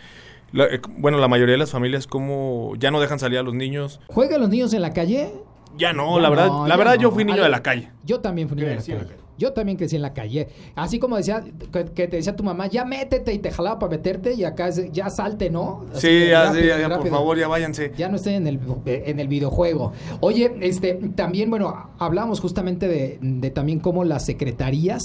Eh, 0.54 0.82
bueno, 0.98 1.20
la 1.20 1.28
mayoría 1.28 1.54
de 1.54 1.60
las 1.60 1.72
familias 1.72 2.08
como 2.08 2.74
ya 2.78 2.90
no 2.92 3.00
dejan 3.00 3.20
salir 3.20 3.40
a 3.40 3.44
los 3.44 3.54
niños. 3.54 4.00
¿Juegan 4.08 4.42
los 4.42 4.50
niños 4.50 4.74
en 4.74 4.82
la 4.82 4.94
calle? 4.94 5.32
Ya 5.78 5.94
no, 5.94 6.20
la 6.20 6.30
verdad, 6.30 6.50
la 6.68 6.76
verdad 6.76 6.96
yo 7.00 7.12
fui 7.12 7.24
niño 7.24 7.44
de 7.44 7.50
la 7.50 7.62
calle. 7.62 7.92
Yo 8.04 8.20
también 8.20 8.50
fui 8.50 8.58
niño 8.58 8.70
de 8.70 8.76
la 8.76 8.82
calle. 8.82 9.29
Yo 9.40 9.54
también 9.54 9.78
crecí 9.78 9.96
en 9.96 10.02
la 10.02 10.14
calle. 10.14 10.50
Así 10.76 11.00
como 11.00 11.16
decía, 11.16 11.44
que, 11.72 12.08
te 12.08 12.18
decía 12.18 12.36
tu 12.36 12.44
mamá, 12.44 12.68
ya 12.68 12.84
métete 12.84 13.34
y 13.34 13.40
te 13.40 13.52
jalaba 13.52 13.80
para 13.80 13.92
meterte 13.92 14.34
y 14.34 14.44
acá 14.44 14.70
ya 14.70 15.10
salte, 15.10 15.50
¿no? 15.50 15.86
sí, 15.94 16.28
ya, 16.28 16.54
ya, 16.54 16.90
por 16.98 17.08
favor, 17.08 17.38
ya 17.38 17.48
váyanse. 17.48 17.94
Ya 17.98 18.10
no 18.10 18.18
estén 18.18 18.36
en 18.36 18.48
el, 18.48 18.60
en 18.86 19.20
el 19.20 19.30
videojuego. 19.30 19.94
Oye, 20.20 20.54
este, 20.60 20.96
también, 21.16 21.50
bueno, 21.50 21.90
hablamos 21.98 22.42
justamente 22.42 22.90
de, 22.90 23.52
también 23.52 23.80
cómo 23.80 24.04
las 24.04 24.26
secretarías 24.26 25.02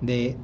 de, 0.00 0.36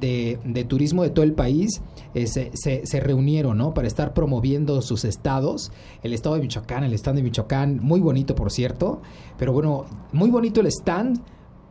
de, 0.43 0.63
turismo 0.65 1.03
de 1.03 1.09
todo 1.09 1.23
el 1.23 1.33
país 1.33 1.81
eh, 2.13 2.27
se, 2.27 2.51
se, 2.53 2.99
reunieron, 2.99 3.57
¿no? 3.57 3.73
Para 3.73 3.87
estar 3.87 4.13
promoviendo 4.13 4.81
sus 4.81 5.05
estados. 5.05 5.71
El 6.03 6.13
estado 6.13 6.35
de 6.35 6.41
Michoacán, 6.41 6.83
el 6.83 6.93
stand 6.93 7.17
de 7.17 7.23
Michoacán, 7.23 7.79
muy 7.81 8.01
bonito, 8.01 8.35
por 8.35 8.51
cierto. 8.51 9.01
Pero 9.37 9.53
bueno, 9.53 9.85
muy 10.11 10.29
bonito 10.29 10.59
el 10.59 10.67
stand 10.67 11.21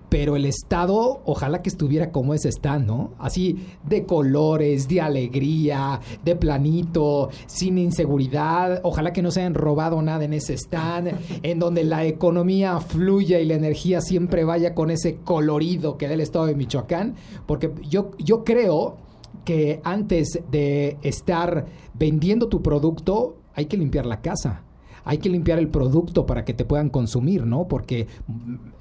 pero 0.09 0.37
el 0.37 0.47
estado, 0.47 1.21
ojalá 1.25 1.62
que 1.62 1.69
estuviera 1.69 2.11
como 2.11 2.35
ese 2.35 2.49
stand, 2.49 2.87
¿no? 2.87 3.12
Así 3.19 3.67
de 3.87 4.05
colores, 4.05 4.88
de 4.88 5.00
alegría, 5.00 6.00
de 6.25 6.37
planito, 6.37 7.29
sin 7.47 7.79
inseguridad. 7.79 8.81
Ojalá 8.85 9.12
que 9.12 9.23
no 9.23 9.31
se 9.31 9.41
hayan 9.41 9.55
robado 9.55 10.00
nada 10.03 10.25
en 10.25 10.33
ese 10.33 10.55
stand, 10.57 11.15
en 11.43 11.59
donde 11.59 11.85
la 11.85 12.05
economía 12.05 12.81
fluya 12.81 13.41
y 13.41 13.45
la 13.45 13.55
energía 13.55 14.00
siempre 14.00 14.45
vaya 14.45 14.75
con 14.75 14.91
ese 14.91 15.17
colorido 15.17 15.99
que 15.99 16.09
da 16.09 16.15
el 16.15 16.21
estado 16.21 16.47
de 16.47 16.55
Michoacán. 16.55 17.15
Porque 17.47 17.71
yo, 17.88 18.12
yo 18.19 18.45
creo 18.45 18.97
que 19.45 19.81
antes 19.85 20.41
de 20.50 20.97
estar 21.03 21.67
vendiendo 21.95 22.49
tu 22.49 22.62
producto, 22.62 23.37
hay 23.55 23.67
que 23.67 23.77
limpiar 23.77 24.07
la 24.07 24.21
casa 24.21 24.62
hay 25.09 25.19
que 25.19 25.31
limpiar 25.31 25.59
el 25.59 25.69
producto 25.69 26.27
para 26.27 26.45
que 26.45 26.53
te 26.53 26.67
puedan 26.67 26.91
consumir, 26.91 27.47
¿no? 27.47 27.67
Porque 27.67 28.07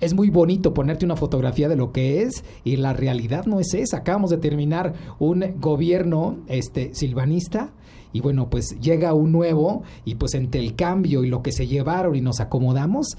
es 0.02 0.14
muy 0.14 0.30
bonito 0.30 0.74
ponerte 0.74 1.06
una 1.06 1.16
fotografía 1.16 1.70
de 1.70 1.78
lo 1.78 1.94
que 1.94 2.22
es 2.22 2.44
y 2.66 2.76
la 2.76 2.92
realidad 2.92 3.46
no 3.46 3.62
es 3.62 3.74
esa. 3.74 4.00
Acabamos 4.00 4.30
de 4.30 4.38
terminar 4.38 4.94
un 5.20 5.56
gobierno 5.62 6.40
este, 6.48 6.94
silvanista 6.94 7.72
y 8.12 8.20
bueno, 8.20 8.50
pues 8.50 8.78
llega 8.82 9.14
un 9.14 9.32
nuevo 9.32 9.84
y 10.04 10.16
pues 10.16 10.34
entre 10.34 10.60
el 10.60 10.76
cambio 10.76 11.24
y 11.24 11.30
lo 11.30 11.42
que 11.42 11.54
se 11.54 11.66
llevaron 11.66 12.14
y 12.14 12.20
nos 12.20 12.42
acomodamos, 12.42 13.18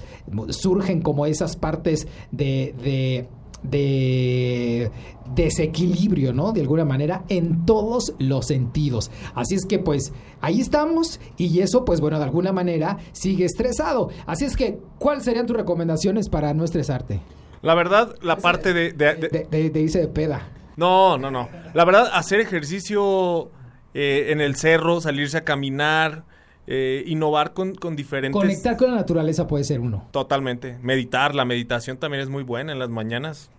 surgen 0.49 1.01
como 1.01 1.25
esas 1.25 1.55
partes 1.55 2.07
de 2.31 2.75
de 2.83 3.27
desequilibrio, 3.63 6.33
¿no? 6.33 6.51
De 6.51 6.61
alguna 6.61 6.85
manera, 6.85 7.23
en 7.29 7.65
todos 7.65 8.13
los 8.19 8.47
sentidos. 8.47 9.11
Así 9.35 9.55
es 9.55 9.65
que, 9.65 9.79
pues, 9.79 10.13
ahí 10.41 10.61
estamos 10.61 11.19
y 11.37 11.59
eso, 11.59 11.85
pues, 11.85 12.01
bueno, 12.01 12.17
de 12.17 12.25
alguna 12.25 12.51
manera 12.51 12.97
sigue 13.11 13.45
estresado. 13.45 14.09
Así 14.25 14.45
es 14.45 14.55
que, 14.55 14.79
¿cuáles 14.97 15.23
serían 15.23 15.45
tus 15.45 15.57
recomendaciones 15.57 16.29
para 16.29 16.53
no 16.53 16.63
estresarte? 16.63 17.19
La 17.61 17.75
verdad, 17.75 18.15
la 18.21 18.37
parte 18.37 18.73
de... 18.73 18.93
De, 18.93 19.69
de, 19.69 19.81
irse 19.81 19.99
de 19.99 20.07
peda. 20.07 20.47
No, 20.77 21.17
no, 21.17 21.29
no. 21.29 21.49
La 21.73 21.83
verdad, 21.83 22.09
hacer 22.13 22.39
ejercicio 22.39 23.51
eh, 23.93 24.27
en 24.29 24.39
el 24.39 24.55
cerro, 24.55 25.01
salirse 25.01 25.37
a 25.37 25.43
caminar, 25.43 26.23
eh, 26.71 27.03
innovar 27.07 27.53
con, 27.53 27.73
con, 27.73 27.95
diferentes... 27.95 28.39
Conectar 28.39 28.77
con 28.77 28.91
la 28.91 28.97
naturaleza 28.97 29.47
puede 29.47 29.63
ser 29.63 29.79
uno. 29.79 30.05
Totalmente. 30.11 30.77
Meditar, 30.83 31.33
la 31.33 31.43
meditación 31.43 31.97
también 31.97 32.21
es 32.21 32.29
muy 32.29 32.43
buena 32.43 32.71
en 32.71 32.77
las 32.77 32.89
mañanas. 32.89 33.49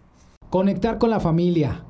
Conectar 0.48 0.98
con 0.98 1.10
la 1.10 1.18
familia. 1.18 1.82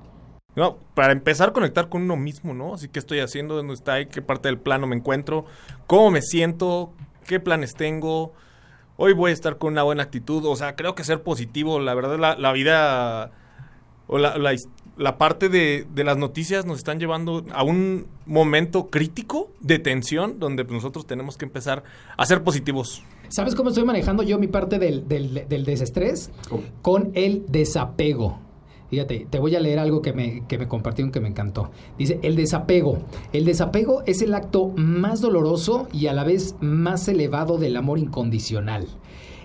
No, 0.56 0.78
para 0.94 1.12
empezar, 1.12 1.52
conectar 1.52 1.90
con 1.90 2.00
uno 2.02 2.16
mismo, 2.16 2.54
¿no? 2.54 2.72
Así 2.72 2.88
que 2.88 2.98
estoy 2.98 3.20
haciendo, 3.20 3.54
dónde 3.54 3.74
está, 3.74 4.02
qué 4.06 4.22
parte 4.22 4.48
del 4.48 4.58
plano 4.58 4.86
me 4.86 4.96
encuentro, 4.96 5.44
cómo 5.86 6.10
me 6.10 6.22
siento, 6.22 6.90
qué 7.26 7.38
planes 7.38 7.74
tengo. 7.74 8.32
Hoy 8.96 9.12
voy 9.12 9.30
a 9.30 9.34
estar 9.34 9.58
con 9.58 9.74
una 9.74 9.82
buena 9.82 10.02
actitud. 10.02 10.46
O 10.46 10.56
sea, 10.56 10.74
creo 10.74 10.94
que 10.94 11.04
ser 11.04 11.22
positivo, 11.22 11.80
la 11.80 11.92
verdad, 11.92 12.18
la, 12.18 12.34
la 12.36 12.52
vida 12.52 13.30
o 14.06 14.16
la, 14.16 14.38
la, 14.38 14.56
la 15.00 15.16
parte 15.16 15.49
de, 15.49 15.87
de, 15.95 16.04
las 16.04 16.19
noticias 16.19 16.66
nos 16.66 16.76
están 16.76 17.00
llevando 17.00 17.47
a 17.54 17.62
un 17.62 18.07
momento 18.26 18.90
crítico 18.90 19.50
de 19.61 19.78
tensión 19.78 20.38
donde 20.38 20.62
nosotros 20.64 21.07
tenemos 21.07 21.38
que 21.38 21.47
empezar 21.47 21.83
a 22.19 22.26
ser 22.26 22.45
positivos. 22.45 23.02
¿Sabes 23.28 23.54
cómo 23.54 23.71
estoy 23.71 23.85
manejando 23.85 24.23
yo 24.23 24.38
mi 24.38 24.47
parte 24.47 24.78
del, 24.78 25.09
del, 25.09 25.47
del 25.49 25.64
desestrés? 25.64 26.30
Con 26.83 27.12
el 27.14 27.47
desapego. 27.49 28.40
Fíjate, 28.90 29.26
te 29.30 29.38
voy 29.38 29.57
a 29.57 29.61
leer 29.61 29.78
algo 29.78 30.02
que 30.02 30.12
me, 30.12 30.47
que 30.47 30.59
me 30.59 30.69
compartieron 30.69 31.12
que 31.12 31.21
me 31.21 31.28
encantó. 31.28 31.71
Dice, 31.97 32.19
el 32.23 32.37
desapego. 32.37 32.99
El 33.33 33.47
desapego 33.47 34.02
es 34.04 34.21
el 34.21 34.35
acto 34.35 34.69
más 34.76 35.23
doloroso 35.23 35.88
y 35.95 36.09
a 36.09 36.12
la 36.12 36.25
vez 36.25 36.57
más 36.61 37.09
elevado 37.09 37.57
del 37.57 37.76
amor 37.78 37.99
incondicional. 37.99 38.87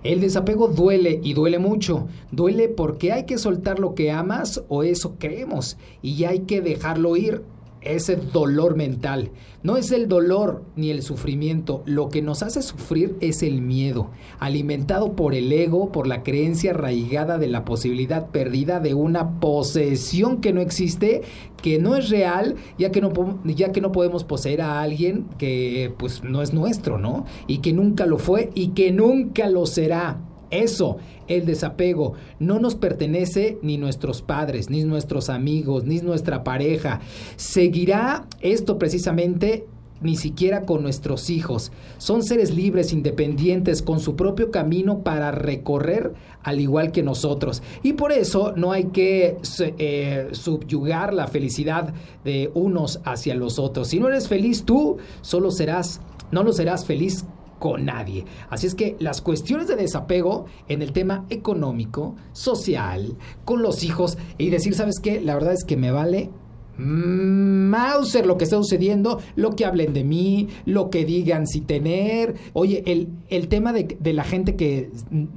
El 0.06 0.22
desapego 0.22 0.68
duele 0.68 1.20
y 1.24 1.34
duele 1.34 1.58
mucho. 1.58 2.08
Duele 2.32 2.70
porque 2.70 3.12
hay 3.12 3.26
que 3.26 3.40
soltar 3.40 3.80
lo 3.80 3.96
que 3.96 4.12
amas 4.12 4.62
o 4.68 4.84
eso 4.84 5.16
creemos 5.18 5.78
y 6.04 6.26
hay 6.26 6.42
que 6.42 6.62
dejarlo 6.62 7.18
ir 7.18 7.42
ese 7.86 8.16
dolor 8.16 8.76
mental. 8.76 9.32
No 9.64 9.78
es 9.78 9.92
el 9.92 10.08
dolor 10.08 10.64
ni 10.76 10.92
el 10.92 11.02
sufrimiento, 11.02 11.82
lo 11.86 12.10
que 12.10 12.22
nos 12.22 12.44
hace 12.44 12.62
sufrir 12.62 13.16
es 13.20 13.42
el 13.42 13.62
miedo, 13.62 14.12
alimentado 14.40 15.16
por 15.16 15.34
el 15.34 15.52
ego, 15.52 15.92
por 15.92 16.06
la 16.06 16.22
creencia 16.22 16.72
arraigada 16.72 17.38
de 17.38 17.48
la 17.48 17.66
posibilidad 17.66 18.28
perdida 18.30 18.80
de 18.80 18.94
una 18.94 19.40
posesión 19.40 20.40
que 20.40 20.54
no 20.54 20.62
existe, 20.62 21.22
que 21.64 21.80
no 21.80 21.96
es 21.96 22.10
real, 22.10 22.56
ya 22.78 22.92
que 22.92 23.02
no, 23.02 23.12
ya 23.44 23.72
que 23.72 23.82
no 23.82 23.92
podemos 23.92 24.24
poseer 24.24 24.62
a 24.62 24.82
alguien 24.82 25.26
que 25.40 25.92
pues 25.98 26.24
no 26.24 26.44
es 26.44 26.54
nuestro, 26.54 27.00
¿no? 27.00 27.26
Y 27.48 27.58
que 27.60 27.74
nunca 27.74 28.06
lo 28.06 28.20
fue 28.20 28.52
y 28.54 28.70
que 28.70 28.92
nunca 28.92 29.50
lo 29.50 29.66
será. 29.66 30.20
Eso, 30.52 30.98
el 31.28 31.46
desapego, 31.46 32.14
no 32.40 32.60
nos 32.60 32.76
pertenece 32.76 33.58
ni 33.62 33.78
nuestros 33.78 34.22
padres, 34.22 34.70
ni 34.70 34.84
nuestros 34.84 35.30
amigos, 35.30 35.86
ni 35.86 36.00
nuestra 36.00 36.44
pareja. 36.44 37.00
Seguirá 37.36 38.26
esto 38.42 38.78
precisamente 38.78 39.66
ni 40.02 40.18
siquiera 40.18 40.66
con 40.66 40.84
nuestros 40.84 41.30
hijos. 41.30 41.72
Son 41.98 42.24
seres 42.24 42.54
libres, 42.54 42.94
independientes, 42.94 43.82
con 43.82 44.00
su 44.00 44.16
propio 44.16 44.52
camino 44.52 45.00
para 45.00 45.32
recorrer 45.32 46.14
al 46.44 46.60
igual 46.60 46.92
que 46.92 47.02
nosotros. 47.02 47.64
Y 47.82 47.94
por 47.94 48.12
eso 48.12 48.54
no 48.56 48.72
hay 48.72 48.86
que 48.86 49.38
eh, 49.78 50.28
subyugar 50.32 51.14
la 51.14 51.28
felicidad 51.28 51.94
de 52.24 52.52
unos 52.54 53.00
hacia 53.04 53.36
los 53.36 53.58
otros. 53.58 53.88
Si 53.88 54.00
no 54.00 54.08
eres 54.08 54.28
feliz 54.28 54.64
tú, 54.64 54.98
solo 55.22 55.52
serás, 55.52 56.02
no 56.32 56.44
lo 56.44 56.54
serás 56.54 56.86
feliz 56.86 57.26
con 57.60 57.86
nadie. 57.86 58.26
Así 58.50 58.68
es 58.68 58.76
que 58.76 58.96
las 59.00 59.22
cuestiones 59.22 59.68
de 59.68 59.76
desapego 59.76 60.46
en 60.68 60.82
el 60.82 60.92
tema 60.92 61.26
económico, 61.30 62.16
social, 62.34 63.16
con 63.44 63.62
los 63.62 63.84
hijos 63.84 64.18
y 64.38 64.50
decir, 64.50 64.76
¿sabes 64.76 65.00
qué? 65.00 65.22
La 65.22 65.34
verdad 65.34 65.54
es 65.54 65.64
que 65.64 65.78
me 65.78 65.92
vale 65.92 66.30
Mauser 66.78 68.26
lo 68.26 68.38
que 68.38 68.44
está 68.44 68.58
sucediendo, 68.58 69.20
lo 69.36 69.52
que 69.56 69.66
hablen 69.66 69.94
de 69.94 70.04
mí, 70.04 70.50
lo 70.66 70.90
que 70.90 71.06
digan 71.06 71.48
si 71.48 71.62
tener. 71.62 72.36
Oye, 72.54 72.84
el, 72.86 73.10
el 73.30 73.48
tema 73.48 73.74
de, 73.74 73.98
la 74.14 74.24
gente 74.24 74.56
que 74.56 74.92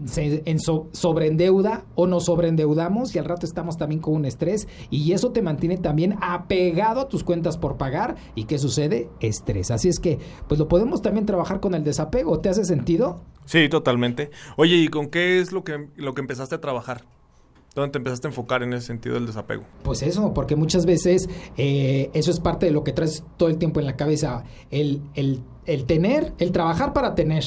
se 0.04 0.42
en 0.44 0.58
sobreendeuda 0.60 1.84
o 1.94 2.06
nos 2.06 2.26
sobreendeudamos 2.26 3.14
y 3.14 3.18
al 3.18 3.24
rato 3.24 3.46
estamos 3.46 3.76
también 3.76 4.00
con 4.00 4.14
un 4.14 4.24
estrés 4.24 4.68
y 4.90 5.12
eso 5.12 5.32
te 5.32 5.42
mantiene 5.42 5.76
también 5.76 6.16
apegado 6.20 7.00
a 7.00 7.08
tus 7.08 7.24
cuentas 7.24 7.58
por 7.58 7.76
pagar. 7.76 8.16
¿Y 8.34 8.44
qué 8.44 8.58
sucede? 8.58 9.08
Estrés. 9.20 9.70
Así 9.70 9.88
es 9.88 9.98
que, 9.98 10.18
pues 10.48 10.58
lo 10.58 10.68
podemos 10.68 11.02
también 11.02 11.26
trabajar 11.26 11.60
con 11.60 11.74
el 11.74 11.84
desapego. 11.84 12.40
¿Te 12.40 12.48
hace 12.48 12.64
sentido? 12.64 13.20
Sí, 13.44 13.68
totalmente. 13.68 14.30
Oye, 14.56 14.76
¿y 14.76 14.88
con 14.88 15.08
qué 15.08 15.40
es 15.40 15.52
lo 15.52 15.64
que, 15.64 15.88
lo 15.96 16.14
que 16.14 16.20
empezaste 16.20 16.54
a 16.54 16.60
trabajar? 16.60 17.04
¿Dónde 17.80 17.92
te 17.92 17.98
empezaste 17.98 18.28
a 18.28 18.30
enfocar 18.30 18.62
en 18.62 18.72
ese 18.72 18.86
sentido 18.86 19.14
del 19.14 19.26
desapego? 19.26 19.64
Pues 19.82 20.02
eso, 20.02 20.34
porque 20.34 20.56
muchas 20.56 20.84
veces 20.84 21.28
eh, 21.56 22.10
eso 22.12 22.30
es 22.30 22.40
parte 22.40 22.66
de 22.66 22.72
lo 22.72 22.84
que 22.84 22.92
traes 22.92 23.24
todo 23.36 23.48
el 23.48 23.58
tiempo 23.58 23.80
en 23.80 23.86
la 23.86 23.96
cabeza. 23.96 24.44
El, 24.70 25.02
el, 25.14 25.42
el 25.66 25.84
tener, 25.84 26.32
el 26.38 26.52
trabajar 26.52 26.92
para 26.92 27.14
tener. 27.14 27.44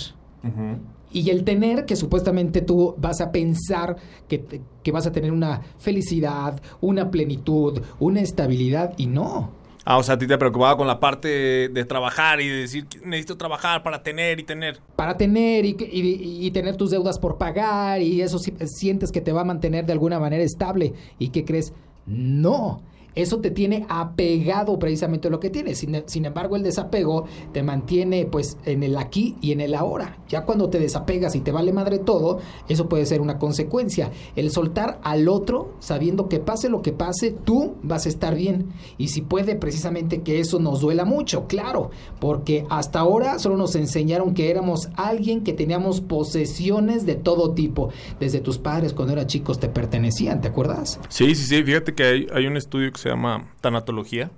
Y 1.14 1.30
el 1.30 1.44
tener 1.44 1.86
que 1.86 1.96
supuestamente 1.96 2.62
tú 2.62 2.96
vas 2.98 3.20
a 3.20 3.32
pensar 3.32 3.98
que, 4.28 4.62
que 4.82 4.92
vas 4.92 5.06
a 5.06 5.12
tener 5.12 5.32
una 5.32 5.62
felicidad, 5.78 6.62
una 6.80 7.12
plenitud, 7.12 7.82
una 8.00 8.22
estabilidad 8.22 8.94
y 8.98 9.08
no. 9.08 9.52
Ah, 9.84 9.98
o 9.98 10.04
sea, 10.04 10.16
a 10.16 10.18
ti 10.18 10.28
te 10.28 10.38
preocupaba 10.38 10.78
con 10.78 10.86
la 10.86 11.00
parte 11.00 11.70
de, 11.70 11.86
trabajar 11.86 12.40
y 12.40 12.48
de 12.48 12.56
decir, 12.58 12.88
necesito 13.04 13.36
trabajar 13.36 13.82
para 13.82 14.04
tener 14.04 14.40
y 14.40 14.44
tener. 14.44 14.80
Para 14.96 15.18
tener 15.18 15.66
y, 15.66 15.76
y, 15.80 16.52
tener 16.52 16.76
tus 16.76 16.92
deudas 16.92 17.18
por 17.18 17.38
pagar 17.38 18.02
y 18.02 18.22
eso 18.22 18.38
sientes 18.40 19.12
que 19.12 19.22
te 19.22 19.32
va 19.32 19.42
a 19.42 19.46
mantener 19.46 19.86
de 19.86 19.94
alguna 19.94 20.20
manera 20.20 20.44
estable. 20.44 20.94
¿Y 21.18 21.30
qué 21.30 21.46
crees? 21.46 21.74
No 22.06 22.84
eso 23.16 23.40
te 23.40 23.52
tiene 23.52 23.86
apegado 23.90 24.80
precisamente 24.80 25.28
a 25.28 25.32
lo 25.32 25.40
que 25.40 25.50
tienes. 25.50 25.80
Sin, 25.80 26.26
embargo, 26.26 26.56
el 26.56 26.64
desapego 26.64 27.26
te 27.52 27.64
mantiene 27.64 28.26
pues 28.26 28.58
en 28.66 28.84
el 28.84 28.98
aquí 28.98 29.36
y 29.42 29.52
en 29.52 29.62
el 29.62 29.76
ahora. 29.76 30.18
Ya 30.30 30.46
cuando 30.46 30.70
te 30.70 30.80
desapegas 30.80 31.36
y 31.36 31.42
te 31.42 31.52
vale 31.52 31.74
madre 31.74 32.00
todo, 32.00 32.40
eso 32.70 32.88
puede 32.88 33.06
ser 33.06 33.22
una 33.22 33.38
consecuencia. 33.38 34.12
El 34.36 34.52
soltar 34.52 35.00
al 35.04 35.28
otro 35.28 35.74
sabiendo 35.80 36.30
que 36.30 36.40
pase 36.40 36.70
lo 36.70 36.82
que 36.82 36.94
pase, 36.94 37.32
tú 37.32 37.76
vas 37.84 38.06
a 38.06 38.10
estar 38.10 38.36
bien. 38.36 38.70
Y 38.98 39.10
si 39.10 39.22
puede 39.22 39.56
precisamente 39.56 40.22
que 40.22 40.40
eso 40.40 40.60
nos 40.60 40.82
duela 40.82 41.06
mucho, 41.06 41.48
claro, 41.48 41.92
porque 42.20 42.66
hasta 42.70 43.00
ahora 43.00 43.40
solo 43.40 43.58
nos 43.58 43.76
enseñaron 43.76 44.34
que 44.34 44.50
éramos 44.50 44.90
alguien 44.96 45.44
que 45.44 45.54
teníamos 45.54 46.02
posesiones 46.02 47.06
de 47.06 47.16
todo 47.16 47.54
tipo. 47.54 47.90
Desde 48.20 48.40
tus 48.40 48.58
padres 48.58 48.94
cuando 48.94 49.14
eras 49.14 49.28
chicos 49.28 49.60
te 49.60 49.68
pertenecían, 49.68 50.42
¿te 50.42 50.48
acuerdas? 50.48 51.00
Sí, 51.10 51.36
sí, 51.36 51.46
sí. 51.46 51.64
Fíjate 51.64 51.94
que 51.94 52.04
hay, 52.04 52.28
hay 52.34 52.48
un 52.48 52.58
estudio 52.58 52.92
que 52.92 53.01
se 53.02 53.10
llama 53.10 53.48
Tanatología 53.62 54.32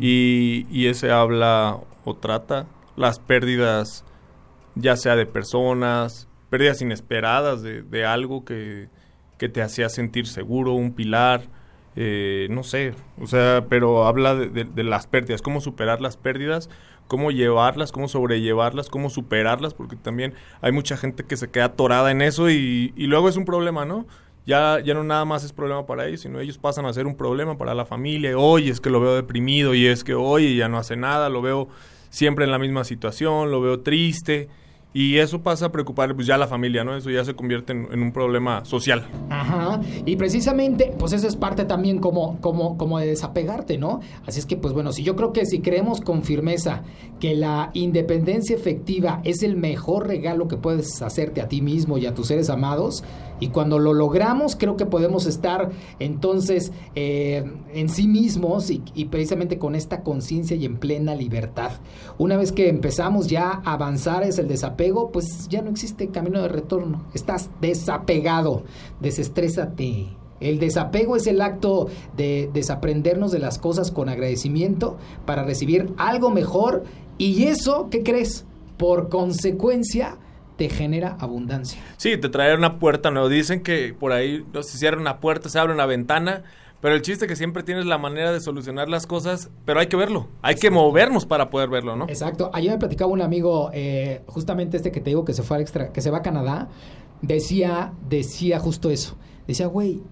y, 0.00 0.86
ese 0.86 1.10
habla 1.10 1.78
o 2.04 2.14
trata 2.14 2.66
las 2.96 3.18
pérdidas 3.18 4.04
ya 4.76 4.96
sea 4.96 5.16
de 5.16 5.26
personas, 5.26 6.28
pérdidas 6.50 6.82
inesperadas 6.82 7.62
de, 7.62 8.06
algo 8.06 8.44
que, 8.44 8.88
te 9.38 9.60
hacía 9.60 9.90
sentir 9.90 10.26
seguro, 10.26 10.72
un 10.72 10.94
pilar, 10.94 11.42
eh, 11.96 12.48
no 12.50 12.62
sé, 12.62 12.94
o 13.20 13.26
sea, 13.26 13.66
pero 13.68 14.06
habla 14.06 14.34
de, 14.34 14.84
las 14.84 15.06
pérdidas, 15.06 15.42
cómo 15.42 15.60
superar 15.60 16.00
las 16.00 16.16
pérdidas, 16.16 16.70
cómo 17.06 17.30
llevarlas, 17.30 17.92
cómo 17.92 18.08
sobrellevarlas, 18.08 18.88
cómo 18.88 19.10
superarlas, 19.10 19.74
porque 19.74 19.96
también 19.96 20.32
hay 20.62 20.72
mucha 20.72 20.96
gente 20.96 21.24
que 21.24 21.36
se 21.36 21.50
queda 21.50 21.66
atorada 21.66 22.10
en 22.10 22.22
eso 22.22 22.48
y, 22.48 22.94
y 22.96 23.06
luego 23.06 23.28
es 23.28 23.36
un 23.36 23.44
problema, 23.44 23.84
¿no? 23.84 24.06
Ya, 24.46 24.80
ya 24.84 24.94
no 24.94 25.04
nada 25.04 25.24
más 25.24 25.44
es 25.44 25.52
problema 25.52 25.86
para 25.86 26.06
ellos, 26.06 26.20
sino 26.20 26.40
ellos 26.40 26.58
pasan 26.58 26.84
a 26.86 26.92
ser 26.92 27.06
un 27.06 27.16
problema 27.16 27.56
para 27.56 27.74
la 27.74 27.86
familia. 27.86 28.36
Oye, 28.36 28.70
es 28.70 28.80
que 28.80 28.90
lo 28.90 29.00
veo 29.00 29.14
deprimido 29.14 29.74
y 29.74 29.86
es 29.86 30.04
que, 30.04 30.14
oye, 30.14 30.54
ya 30.54 30.68
no 30.68 30.78
hace 30.78 30.96
nada, 30.96 31.28
lo 31.28 31.40
veo 31.40 31.68
siempre 32.10 32.44
en 32.44 32.50
la 32.50 32.58
misma 32.58 32.84
situación, 32.84 33.50
lo 33.50 33.60
veo 33.60 33.80
triste. 33.80 34.48
Y 34.96 35.18
eso 35.18 35.42
pasa 35.42 35.66
a 35.66 35.72
preocupar 35.72 36.14
pues 36.14 36.24
ya 36.24 36.36
a 36.36 36.38
la 36.38 36.46
familia, 36.46 36.84
¿no? 36.84 36.96
Eso 36.96 37.10
ya 37.10 37.24
se 37.24 37.34
convierte 37.34 37.72
en, 37.72 38.00
un 38.00 38.12
problema 38.12 38.64
social. 38.64 39.08
Ajá. 39.28 39.80
Y 40.06 40.14
precisamente, 40.14 40.94
pues 40.96 41.12
eso 41.12 41.26
es 41.26 41.34
parte 41.34 41.64
también 41.64 41.98
como, 41.98 42.40
como, 42.40 42.78
como 42.78 43.00
de 43.00 43.08
desapegarte, 43.08 43.76
¿no? 43.76 43.98
Así 44.24 44.38
es 44.38 44.46
que, 44.46 44.56
pues 44.56 44.72
bueno, 44.72 44.92
si 44.92 45.02
yo 45.02 45.16
creo 45.16 45.32
que 45.32 45.46
si 45.46 45.58
creemos 45.58 46.00
con 46.00 46.22
firmeza 46.22 46.84
que 47.18 47.34
la 47.34 47.70
independencia 47.72 48.54
efectiva 48.54 49.20
es 49.24 49.42
el 49.42 49.56
mejor 49.56 50.06
regalo 50.06 50.46
que 50.46 50.58
puedes 50.58 51.02
hacerte 51.02 51.40
a 51.40 51.48
ti 51.48 51.60
mismo 51.60 51.98
y 51.98 52.06
a 52.06 52.14
tus 52.14 52.28
seres 52.28 52.48
amados, 52.48 53.02
y 53.40 53.48
cuando 53.48 53.78
lo 53.78 53.94
logramos, 53.94 54.56
creo 54.56 54.76
que 54.76 54.86
podemos 54.86 55.26
estar 55.26 55.70
entonces 55.98 56.72
eh, 56.94 57.44
en 57.72 57.88
sí 57.88 58.06
mismos 58.06 58.70
y, 58.70 58.82
y 58.94 59.06
precisamente 59.06 59.58
con 59.58 59.74
esta 59.74 60.02
conciencia 60.02 60.56
y 60.56 60.64
en 60.64 60.76
plena 60.76 61.14
libertad. 61.14 61.72
Una 62.18 62.36
vez 62.36 62.52
que 62.52 62.68
empezamos 62.68 63.26
ya 63.26 63.60
a 63.64 63.72
avanzar 63.72 64.22
es 64.22 64.38
el 64.38 64.48
desapego, 64.48 65.10
pues 65.10 65.48
ya 65.48 65.62
no 65.62 65.70
existe 65.70 66.08
camino 66.08 66.40
de 66.42 66.48
retorno. 66.48 67.04
Estás 67.14 67.50
desapegado, 67.60 68.64
desestrésate. 69.00 70.06
El 70.40 70.58
desapego 70.58 71.16
es 71.16 71.26
el 71.26 71.40
acto 71.40 71.88
de 72.16 72.50
desaprendernos 72.52 73.32
de 73.32 73.38
las 73.38 73.58
cosas 73.58 73.90
con 73.90 74.08
agradecimiento 74.08 74.96
para 75.24 75.44
recibir 75.44 75.92
algo 75.96 76.30
mejor 76.30 76.84
y 77.18 77.44
eso, 77.44 77.88
¿qué 77.90 78.02
crees? 78.02 78.44
Por 78.76 79.08
consecuencia, 79.08 80.18
te 80.56 80.68
genera 80.68 81.16
abundancia. 81.20 81.80
Sí, 81.96 82.16
te 82.16 82.28
trae 82.28 82.54
una 82.54 82.78
puerta 82.78 83.10
nueva. 83.10 83.28
Dicen 83.28 83.62
que 83.62 83.94
por 83.98 84.12
ahí 84.12 84.44
no, 84.52 84.62
se 84.62 84.78
cierra 84.78 85.00
una 85.00 85.20
puerta, 85.20 85.48
se 85.48 85.58
abre 85.58 85.74
una 85.74 85.86
ventana, 85.86 86.44
pero 86.80 86.94
el 86.94 87.02
chiste 87.02 87.24
es 87.24 87.28
que 87.28 87.36
siempre 87.36 87.62
tienes 87.62 87.86
la 87.86 87.98
manera 87.98 88.32
de 88.32 88.40
solucionar 88.40 88.88
las 88.88 89.06
cosas, 89.06 89.50
pero 89.64 89.80
hay 89.80 89.86
que 89.86 89.96
verlo, 89.96 90.28
hay 90.42 90.54
que 90.56 90.70
movernos 90.70 91.24
para 91.26 91.50
poder 91.50 91.70
verlo, 91.70 91.96
¿no? 91.96 92.04
Exacto. 92.08 92.50
Ayer 92.52 92.72
me 92.72 92.78
platicaba 92.78 93.10
un 93.10 93.22
amigo, 93.22 93.70
eh, 93.72 94.22
justamente 94.26 94.76
este 94.76 94.92
que 94.92 95.00
te 95.00 95.10
digo 95.10 95.24
que 95.24 95.32
se 95.32 95.42
fue 95.42 95.56
al 95.56 95.62
extra, 95.62 95.92
que 95.92 96.00
se 96.00 96.10
va 96.10 96.18
a 96.18 96.22
Canadá, 96.22 96.68
decía, 97.22 97.92
decía 98.08 98.58
justo 98.60 98.90
eso. 98.90 99.16
Decía, 99.46 99.66
güey, 99.66 100.02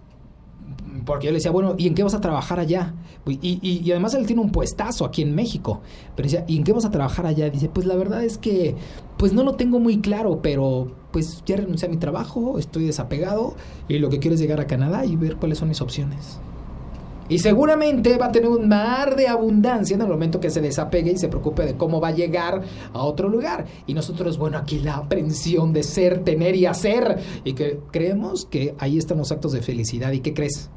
porque 1.04 1.26
yo 1.26 1.32
le 1.32 1.38
decía, 1.38 1.50
bueno, 1.50 1.74
¿y 1.78 1.86
en 1.86 1.94
qué 1.94 2.02
vas 2.02 2.14
a 2.14 2.20
trabajar 2.20 2.60
allá? 2.60 2.94
Y, 3.26 3.58
y, 3.62 3.90
además 3.90 4.14
él 4.14 4.26
tiene 4.26 4.42
un 4.42 4.50
puestazo 4.50 5.04
aquí 5.04 5.22
en 5.22 5.34
México. 5.34 5.80
Pero 6.16 6.26
decía, 6.26 6.44
¿y 6.46 6.56
en 6.56 6.64
qué 6.64 6.72
vas 6.72 6.84
a 6.84 6.90
trabajar 6.90 7.26
allá? 7.26 7.48
Dice, 7.50 7.68
pues 7.68 7.86
la 7.86 7.96
verdad 7.96 8.24
es 8.24 8.38
que, 8.38 8.74
pues 9.16 9.32
no 9.32 9.42
lo 9.42 9.54
tengo 9.54 9.78
muy 9.78 10.00
claro, 10.00 10.40
pero 10.42 10.92
pues 11.12 11.42
ya 11.46 11.56
renuncié 11.56 11.88
a 11.88 11.90
mi 11.90 11.98
trabajo, 11.98 12.58
estoy 12.58 12.84
desapegado 12.84 13.54
y 13.88 13.98
lo 13.98 14.08
que 14.08 14.18
quiero 14.18 14.34
es 14.34 14.40
llegar 14.40 14.60
a 14.60 14.66
Canadá 14.66 15.04
y 15.04 15.16
ver 15.16 15.36
cuáles 15.36 15.58
son 15.58 15.68
mis 15.68 15.80
opciones. 15.80 16.40
Y 17.28 17.38
seguramente 17.38 18.18
va 18.18 18.26
a 18.26 18.32
tener 18.32 18.50
un 18.50 18.68
mar 18.68 19.16
de 19.16 19.28
abundancia 19.28 19.94
en 19.94 20.02
el 20.02 20.08
momento 20.08 20.40
que 20.40 20.50
se 20.50 20.60
desapegue 20.60 21.12
y 21.12 21.16
se 21.16 21.28
preocupe 21.28 21.64
de 21.64 21.76
cómo 21.76 22.00
va 22.00 22.08
a 22.08 22.12
llegar 22.12 22.62
a 22.92 23.02
otro 23.02 23.28
lugar. 23.28 23.64
Y 23.86 23.94
nosotros, 23.94 24.36
bueno, 24.36 24.58
aquí 24.58 24.80
la 24.80 24.96
aprensión 24.96 25.72
de 25.72 25.82
ser, 25.82 26.24
tener 26.24 26.56
y 26.56 26.66
hacer. 26.66 27.20
Y 27.44 27.54
que 27.54 27.80
creemos 27.90 28.44
que 28.44 28.74
ahí 28.78 28.98
están 28.98 29.18
los 29.18 29.32
actos 29.32 29.52
de 29.52 29.62
felicidad. 29.62 30.12
¿Y 30.12 30.20
qué 30.20 30.34
crees? 30.34 30.68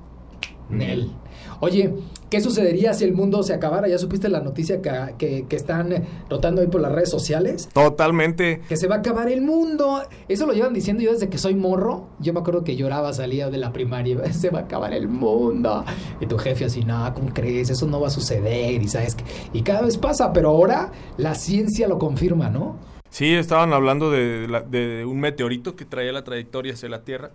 Nel. 0.69 1.12
Oye, 1.60 1.93
¿qué 2.30 2.41
sucedería 2.41 2.93
si 2.93 3.06
el 3.06 3.13
mundo 3.13 3.43
se 3.43 3.54
acabara? 3.54 3.88
¿Ya 3.88 3.97
supiste 3.97 4.30
la 4.30 4.41
noticia 4.41 4.82
que, 4.82 5.45
que, 5.47 5.56
están 5.56 6.04
rotando 6.30 6.62
ahí 6.62 6.67
por 6.67 6.82
las 6.82 6.91
redes 6.91 7.10
sociales? 7.10 7.69
Totalmente. 7.73 8.62
Que 8.67 8.78
se 8.78 8.88
va 8.88 8.95
a 8.95 8.97
acabar 8.99 9.30
el 9.30 9.41
mundo. 9.41 10.01
Eso 10.28 10.45
lo 10.45 10.54
llevan 10.54 10.73
diciendo 10.73 11.04
yo 11.04 11.13
desde 11.13 11.30
que 11.30 11.38
soy 11.38 11.56
morro. 11.56 12.10
Yo 12.19 12.34
me 12.34 12.39
acuerdo 12.39 12.63
que 12.63 12.75
lloraba, 12.75 13.13
salía 13.13 13.49
de 13.49 13.58
la 13.58 13.71
primaria. 13.71 14.34
Se 14.34 14.49
va 14.49 14.60
a 14.60 14.62
acabar 14.63 14.93
el 14.93 15.08
mundo. 15.08 15.86
Y 16.19 16.25
tu 16.25 16.38
jefe 16.38 16.65
así, 16.65 16.84
no, 16.84 17.13
¿cómo 17.13 17.34
crees? 17.34 17.69
Eso 17.69 17.88
no 17.88 17.99
va 17.99 18.08
a 18.08 18.12
suceder. 18.12 18.82
Y 18.82 18.88
sabes. 18.88 19.15
Y 19.54 19.62
cada 19.62 19.82
vez 19.82 19.97
pasa, 19.97 20.34
pero 20.34 20.49
ahora 20.49 20.91
la 21.17 21.36
ciencia 21.36 21.88
lo 21.88 21.97
confirma, 21.97 22.49
¿no? 22.49 22.78
Sí, 23.10 23.34
estaban 23.34 23.71
hablando 23.71 24.12
de, 24.12 24.47
de 24.69 25.06
un 25.06 25.19
meteorito 25.19 25.75
que 25.75 25.86
traía 25.86 26.12
la 26.12 26.25
trayectoria 26.25 26.73
hacia 26.73 26.89
la 26.89 27.04
Tierra 27.04 27.32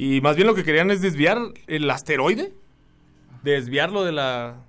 y 0.00 0.20
más 0.20 0.36
bien 0.36 0.46
lo 0.46 0.54
que 0.54 0.62
querían 0.62 0.92
es 0.92 1.02
desviar 1.02 1.38
el 1.66 1.90
asteroide, 1.90 2.52
desviarlo 3.42 4.04
de 4.04 4.12
la 4.12 4.64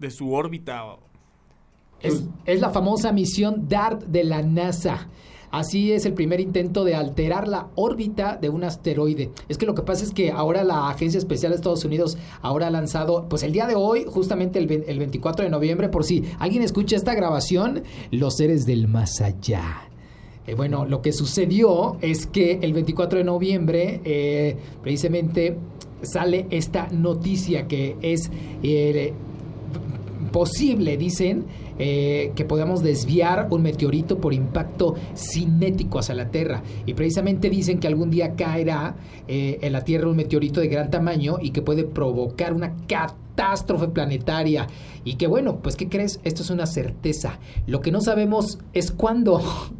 de 0.00 0.10
su 0.10 0.32
órbita. 0.32 0.82
Es, 2.00 2.24
es 2.46 2.60
la 2.60 2.70
famosa 2.70 3.12
misión 3.12 3.68
DART 3.68 4.02
de 4.06 4.24
la 4.24 4.42
NASA. 4.42 5.06
Así 5.52 5.92
es 5.92 6.04
el 6.04 6.14
primer 6.14 6.40
intento 6.40 6.82
de 6.82 6.96
alterar 6.96 7.46
la 7.46 7.68
órbita 7.76 8.38
de 8.38 8.48
un 8.48 8.64
asteroide. 8.64 9.30
Es 9.48 9.56
que 9.56 9.66
lo 9.66 9.74
que 9.76 9.82
pasa 9.82 10.02
es 10.02 10.10
que 10.10 10.32
ahora 10.32 10.64
la 10.64 10.88
Agencia 10.88 11.18
Especial 11.18 11.52
de 11.52 11.56
Estados 11.56 11.84
Unidos 11.84 12.18
ahora 12.42 12.66
ha 12.66 12.70
lanzado, 12.70 13.28
pues 13.28 13.44
el 13.44 13.52
día 13.52 13.68
de 13.68 13.76
hoy, 13.76 14.04
justamente 14.04 14.58
el, 14.58 14.68
el 14.68 14.98
24 14.98 15.44
de 15.44 15.50
noviembre, 15.50 15.90
por 15.90 16.04
si 16.04 16.24
alguien 16.40 16.64
escucha 16.64 16.96
esta 16.96 17.14
grabación, 17.14 17.84
los 18.10 18.36
seres 18.36 18.66
del 18.66 18.88
más 18.88 19.20
allá 19.20 19.89
eh, 20.50 20.54
bueno, 20.56 20.84
lo 20.84 21.00
que 21.00 21.12
sucedió 21.12 21.96
es 22.00 22.26
que 22.26 22.58
el 22.62 22.72
24 22.72 23.18
de 23.18 23.24
noviembre, 23.24 24.00
eh, 24.04 24.56
precisamente, 24.82 25.56
sale 26.02 26.46
esta 26.50 26.88
noticia 26.90 27.68
que 27.68 27.96
es... 28.02 28.30
Eh, 28.62 29.12
posible, 30.32 30.96
dicen, 30.96 31.46
que 31.76 32.44
podamos 32.46 32.84
desviar 32.84 33.48
un 33.50 33.62
meteorito 33.62 34.18
por 34.18 34.32
impacto 34.32 34.94
cinético 35.16 35.98
hacia 35.98 36.14
la 36.14 36.30
Tierra. 36.30 36.62
Y 36.86 36.94
precisamente 36.94 37.50
dicen 37.50 37.80
que 37.80 37.88
algún 37.88 38.12
día 38.12 38.36
caerá 38.36 38.94
en 39.26 39.72
la 39.72 39.82
Tierra 39.82 40.08
un 40.08 40.14
meteorito 40.14 40.60
de 40.60 40.68
gran 40.68 40.88
tamaño 40.88 41.38
y 41.42 41.50
que 41.50 41.62
puede 41.62 41.82
provocar 41.82 42.52
una 42.52 42.76
catástrofe 42.86 43.88
planetaria. 43.88 44.68
Y 45.02 45.14
que 45.14 45.26
bueno, 45.26 45.56
pues 45.62 45.74
¿qué 45.74 45.88
crees? 45.88 46.20
Esto 46.22 46.42
es 46.42 46.50
una 46.50 46.66
certeza. 46.66 47.40
Lo 47.66 47.80
que 47.80 47.90
no 47.90 48.00
sabemos 48.00 48.60
es 48.72 48.92
cuándo. 48.92 49.42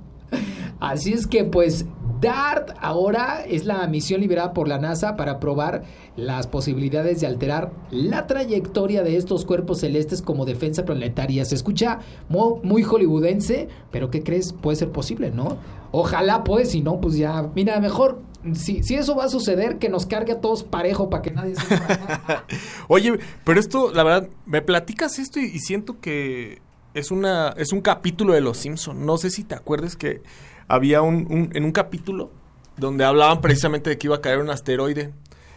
Así 0.80 1.12
es 1.12 1.26
que 1.26 1.44
pues 1.44 1.86
DART 2.20 2.72
ahora 2.80 3.44
es 3.46 3.64
la 3.64 3.86
misión 3.86 4.20
liberada 4.20 4.52
por 4.52 4.68
la 4.68 4.78
NASA 4.78 5.16
para 5.16 5.40
probar 5.40 5.84
las 6.16 6.46
posibilidades 6.46 7.20
de 7.20 7.26
alterar 7.26 7.72
la 7.90 8.26
trayectoria 8.26 9.02
de 9.02 9.16
estos 9.16 9.44
cuerpos 9.44 9.80
celestes 9.80 10.20
como 10.20 10.44
defensa 10.44 10.84
planetaria. 10.84 11.44
Se 11.44 11.54
escucha 11.54 12.00
muy, 12.28 12.82
hollywoodense, 12.82 13.68
pero 13.90 14.10
¿qué 14.10 14.22
crees? 14.22 14.52
Puede 14.52 14.76
ser 14.76 14.90
posible, 14.90 15.30
¿no? 15.30 15.58
Ojalá 15.92 16.44
pues, 16.44 16.70
si 16.70 16.82
no, 16.82 17.00
pues 17.00 17.16
ya, 17.16 17.50
mira, 17.54 17.80
mejor 17.80 18.20
si, 18.54 18.82
si, 18.82 18.94
eso 18.94 19.16
va 19.16 19.24
a 19.24 19.28
suceder, 19.28 19.78
que 19.78 19.88
nos 19.88 20.06
cargue 20.06 20.32
a 20.32 20.40
todos 20.40 20.62
parejo 20.62 21.10
para 21.10 21.22
que 21.22 21.30
nadie 21.30 21.54
se... 21.56 21.62
Oye, 22.88 23.18
pero 23.44 23.60
esto, 23.60 23.92
la 23.92 24.02
verdad, 24.02 24.28
me 24.46 24.62
platicas 24.62 25.18
esto 25.18 25.40
y, 25.40 25.58
siento 25.58 26.00
que 26.00 26.62
es 26.92 27.10
una 27.10 27.50
es 27.56 27.72
un 27.72 27.82
capítulo 27.82 28.32
de 28.32 28.40
Los 28.40 28.58
Simpson. 28.58 29.04
No 29.04 29.18
sé 29.18 29.30
si 29.30 29.44
te 29.44 29.54
acuerdas 29.54 29.94
que 29.94 30.22
había 30.70 31.02
un, 31.02 31.50
en 31.52 31.64
un 31.64 31.72
capítulo 31.72 32.30
donde 32.76 33.04
hablaban 33.04 33.40
precisamente 33.40 33.90
de 33.90 33.98
que 33.98 34.06
iba 34.06 34.16
a 34.16 34.20
caer 34.20 34.38
un 34.38 34.50
asteroide. 34.50 35.12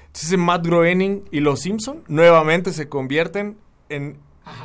Entonces 0.08 0.38
Matt 0.38 0.66
Groening 0.66 1.24
y 1.32 1.40
los 1.40 1.62
Simpson 1.62 2.04
nuevamente 2.08 2.74
se 2.74 2.90
convierten 2.90 3.58
en 3.90 4.18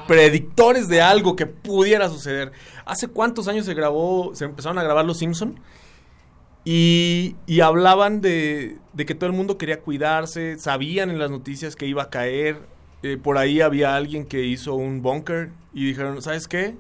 predictores 0.07 0.89
de 0.89 1.03
algo 1.03 1.37
que 1.37 1.45
pudiera 1.47 2.09
suceder. 2.09 2.53
¿Hace 2.87 3.09
cuántos 3.09 3.47
años 3.47 3.67
se 3.67 3.75
grabó, 3.75 4.35
se 4.35 4.47
empezaron 4.47 4.79
a 4.79 4.83
grabar 4.83 5.05
los 5.05 5.19
Simpson? 5.19 5.61
Y, 6.65 7.37
y 7.47 7.61
hablaban 7.61 8.23
de, 8.23 8.79
de, 8.95 9.07
que 9.07 9.15
todo 9.15 9.29
el 9.29 9.37
mundo 9.37 9.59
quería 9.59 9.81
cuidarse, 9.81 10.59
sabían 10.59 11.11
en 11.11 11.19
las 11.19 11.31
noticias 11.31 11.77
que 11.77 11.87
iba 11.87 12.05
a 12.05 12.11
caer. 12.11 12.59
Eh, 13.03 13.19
por 13.23 13.37
ahí 13.37 13.61
había 13.61 13.97
alguien 13.97 14.25
que 14.25 14.45
hizo 14.45 14.75
un 14.75 15.03
bunker 15.03 15.51
y 15.75 15.87
dijeron, 15.87 16.21
¿sabes 16.23 16.49
qué? 16.49 16.75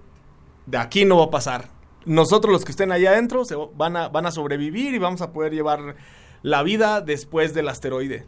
De 0.66 0.78
aquí 0.78 1.04
no 1.04 1.18
va 1.18 1.26
a 1.26 1.30
pasar 1.30 1.77
nosotros 2.04 2.52
los 2.52 2.64
que 2.64 2.72
estén 2.72 2.92
allá 2.92 3.10
adentro 3.10 3.44
se 3.44 3.56
van, 3.74 3.96
a, 3.96 4.08
van 4.08 4.26
a 4.26 4.30
sobrevivir 4.30 4.94
y 4.94 4.98
vamos 4.98 5.20
a 5.20 5.32
poder 5.32 5.52
llevar 5.52 5.96
la 6.42 6.62
vida 6.62 7.00
después 7.00 7.54
del 7.54 7.68
asteroide. 7.68 8.26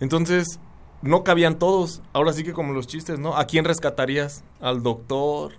Entonces, 0.00 0.60
no 1.02 1.24
cabían 1.24 1.58
todos. 1.58 2.02
Ahora 2.12 2.32
sí 2.32 2.44
que 2.44 2.52
como 2.52 2.72
los 2.72 2.86
chistes, 2.86 3.18
¿no? 3.18 3.36
¿A 3.36 3.46
quién 3.46 3.64
rescatarías? 3.64 4.44
¿Al 4.60 4.82
doctor? 4.82 5.52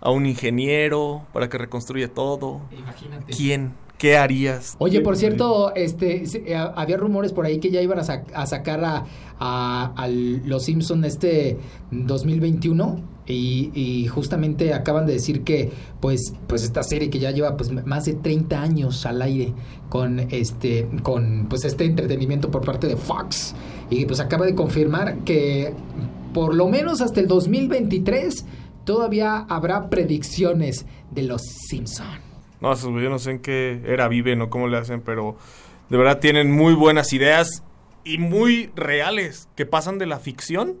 ¿A 0.00 0.10
un 0.10 0.26
ingeniero 0.26 1.26
para 1.32 1.48
que 1.48 1.58
reconstruya 1.58 2.08
todo? 2.08 2.62
Imagínate. 2.76 3.32
¿Quién? 3.32 3.74
¿Qué 3.98 4.16
harías? 4.16 4.74
Oye, 4.78 5.00
por 5.00 5.16
cierto, 5.16 5.72
este, 5.76 6.24
eh, 6.24 6.56
había 6.56 6.96
rumores 6.96 7.32
por 7.32 7.46
ahí 7.46 7.60
que 7.60 7.70
ya 7.70 7.80
iban 7.80 8.00
a, 8.00 8.46
sacar 8.46 8.84
a, 8.84 9.04
a, 9.38 10.08
los 10.08 10.64
Simpson 10.64 11.04
este 11.04 11.58
2021 11.92 13.11
y, 13.26 14.06
justamente 14.08 14.74
acaban 14.74 15.06
de 15.06 15.14
decir 15.14 15.42
que 15.42 15.70
pues, 16.00 16.34
pues 16.46 16.64
esta 16.64 16.82
serie 16.82 17.08
que 17.08 17.18
ya 17.18 17.30
lleva 17.30 17.56
pues 17.56 17.70
más 17.70 18.04
de 18.04 18.14
30 18.14 18.60
años 18.60 19.06
al 19.06 19.22
aire 19.22 19.52
con 19.88 20.18
este 20.30 20.88
con 21.02 21.46
pues 21.48 21.64
este 21.64 21.84
entretenimiento 21.84 22.50
por 22.50 22.64
parte 22.64 22.88
de 22.88 22.96
Fox 22.96 23.54
y 23.90 24.06
pues 24.06 24.20
acaba 24.20 24.44
de 24.44 24.54
confirmar 24.54 25.18
que 25.18 25.72
por 26.34 26.54
lo 26.54 26.68
menos 26.68 27.00
hasta 27.00 27.20
el 27.20 27.28
2023 27.28 28.44
todavía 28.84 29.46
habrá 29.48 29.88
predicciones 29.88 30.86
de 31.10 31.22
los 31.22 31.42
Simpson. 31.42 32.06
No, 32.60 32.74
yo 32.74 33.10
no 33.10 33.18
sé 33.18 33.32
en 33.32 33.38
qué 33.40 33.82
era 33.84 34.08
viven 34.08 34.40
o 34.40 34.50
cómo 34.50 34.68
le 34.68 34.78
hacen, 34.78 35.00
pero 35.00 35.36
de 35.88 35.96
verdad 35.96 36.20
tienen 36.20 36.50
muy 36.50 36.74
buenas 36.74 37.12
ideas 37.12 37.64
y 38.04 38.18
muy 38.18 38.70
reales 38.76 39.48
que 39.56 39.66
pasan 39.66 39.98
de 39.98 40.06
la 40.06 40.18
ficción 40.18 40.76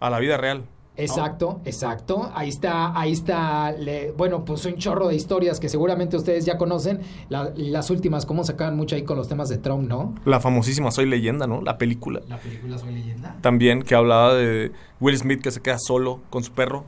a 0.00 0.10
la 0.10 0.18
vida 0.18 0.36
real. 0.36 0.64
Exacto, 0.96 1.60
exacto. 1.64 2.30
Ahí 2.34 2.50
está, 2.50 2.98
ahí 2.98 3.12
está. 3.12 3.74
bueno, 4.16 4.44
pues 4.44 4.64
un 4.66 4.76
chorro 4.76 5.08
de 5.08 5.14
historias 5.14 5.58
que 5.58 5.68
seguramente 5.68 6.16
ustedes 6.16 6.44
ya 6.44 6.58
conocen. 6.58 7.00
las 7.28 7.90
últimas, 7.90 8.26
cómo 8.26 8.44
sacaban 8.44 8.76
mucho 8.76 8.96
ahí 8.96 9.02
con 9.02 9.16
los 9.16 9.28
temas 9.28 9.48
de 9.48 9.58
Trump, 9.58 9.88
¿no? 9.88 10.14
La 10.24 10.40
famosísima 10.40 10.90
Soy 10.90 11.06
Leyenda, 11.06 11.46
¿no? 11.46 11.62
La 11.62 11.78
película. 11.78 12.20
La 12.28 12.38
película 12.38 12.78
Soy 12.78 12.92
Leyenda. 12.92 13.36
También 13.40 13.82
que 13.82 13.94
hablaba 13.94 14.34
de 14.34 14.72
Will 15.00 15.16
Smith 15.16 15.40
que 15.40 15.50
se 15.50 15.60
queda 15.60 15.78
solo 15.78 16.20
con 16.30 16.44
su 16.44 16.52
perro 16.52 16.84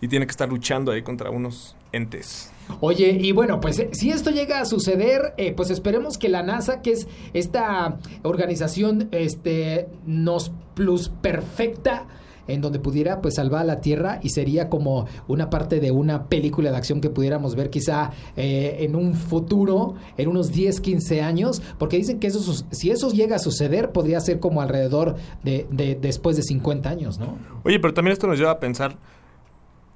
y 0.00 0.08
tiene 0.08 0.26
que 0.26 0.30
estar 0.30 0.48
luchando 0.48 0.92
ahí 0.92 1.02
contra 1.02 1.30
unos 1.30 1.76
entes. 1.92 2.50
Oye, 2.80 3.18
y 3.20 3.32
bueno, 3.32 3.60
pues 3.60 3.78
eh, 3.78 3.90
si 3.92 4.10
esto 4.10 4.30
llega 4.30 4.60
a 4.60 4.64
suceder, 4.64 5.34
eh, 5.36 5.52
pues 5.52 5.70
esperemos 5.70 6.18
que 6.18 6.28
la 6.28 6.42
NASA, 6.42 6.82
que 6.82 6.92
es 6.92 7.06
esta 7.34 7.98
organización 8.22 9.08
este, 9.12 9.88
nos 10.06 10.52
plus 10.74 11.08
perfecta, 11.08 12.06
en 12.48 12.60
donde 12.60 12.78
pudiera 12.78 13.20
pues 13.20 13.34
salvar 13.34 13.62
a 13.62 13.64
la 13.64 13.80
Tierra 13.80 14.20
y 14.22 14.30
sería 14.30 14.68
como 14.68 15.06
una 15.28 15.50
parte 15.50 15.80
de 15.80 15.90
una 15.90 16.28
película 16.28 16.70
de 16.70 16.76
acción 16.76 17.00
que 17.00 17.10
pudiéramos 17.10 17.54
ver 17.54 17.70
quizá 17.70 18.10
eh, 18.36 18.78
en 18.80 18.96
un 18.96 19.14
futuro, 19.14 19.94
en 20.16 20.28
unos 20.28 20.52
10, 20.52 20.80
15 20.80 21.22
años, 21.22 21.62
porque 21.78 21.96
dicen 21.96 22.20
que 22.20 22.26
eso, 22.26 22.64
si 22.70 22.90
eso 22.90 23.10
llega 23.10 23.36
a 23.36 23.38
suceder, 23.40 23.92
podría 23.92 24.20
ser 24.20 24.40
como 24.40 24.60
alrededor 24.60 25.16
de, 25.42 25.66
de 25.70 25.94
después 25.94 26.36
de 26.36 26.42
50 26.42 26.88
años, 26.88 27.18
¿no? 27.18 27.38
Oye, 27.64 27.78
pero 27.80 27.94
también 27.94 28.12
esto 28.12 28.26
nos 28.26 28.38
lleva 28.38 28.50
a 28.50 28.60
pensar 28.60 28.96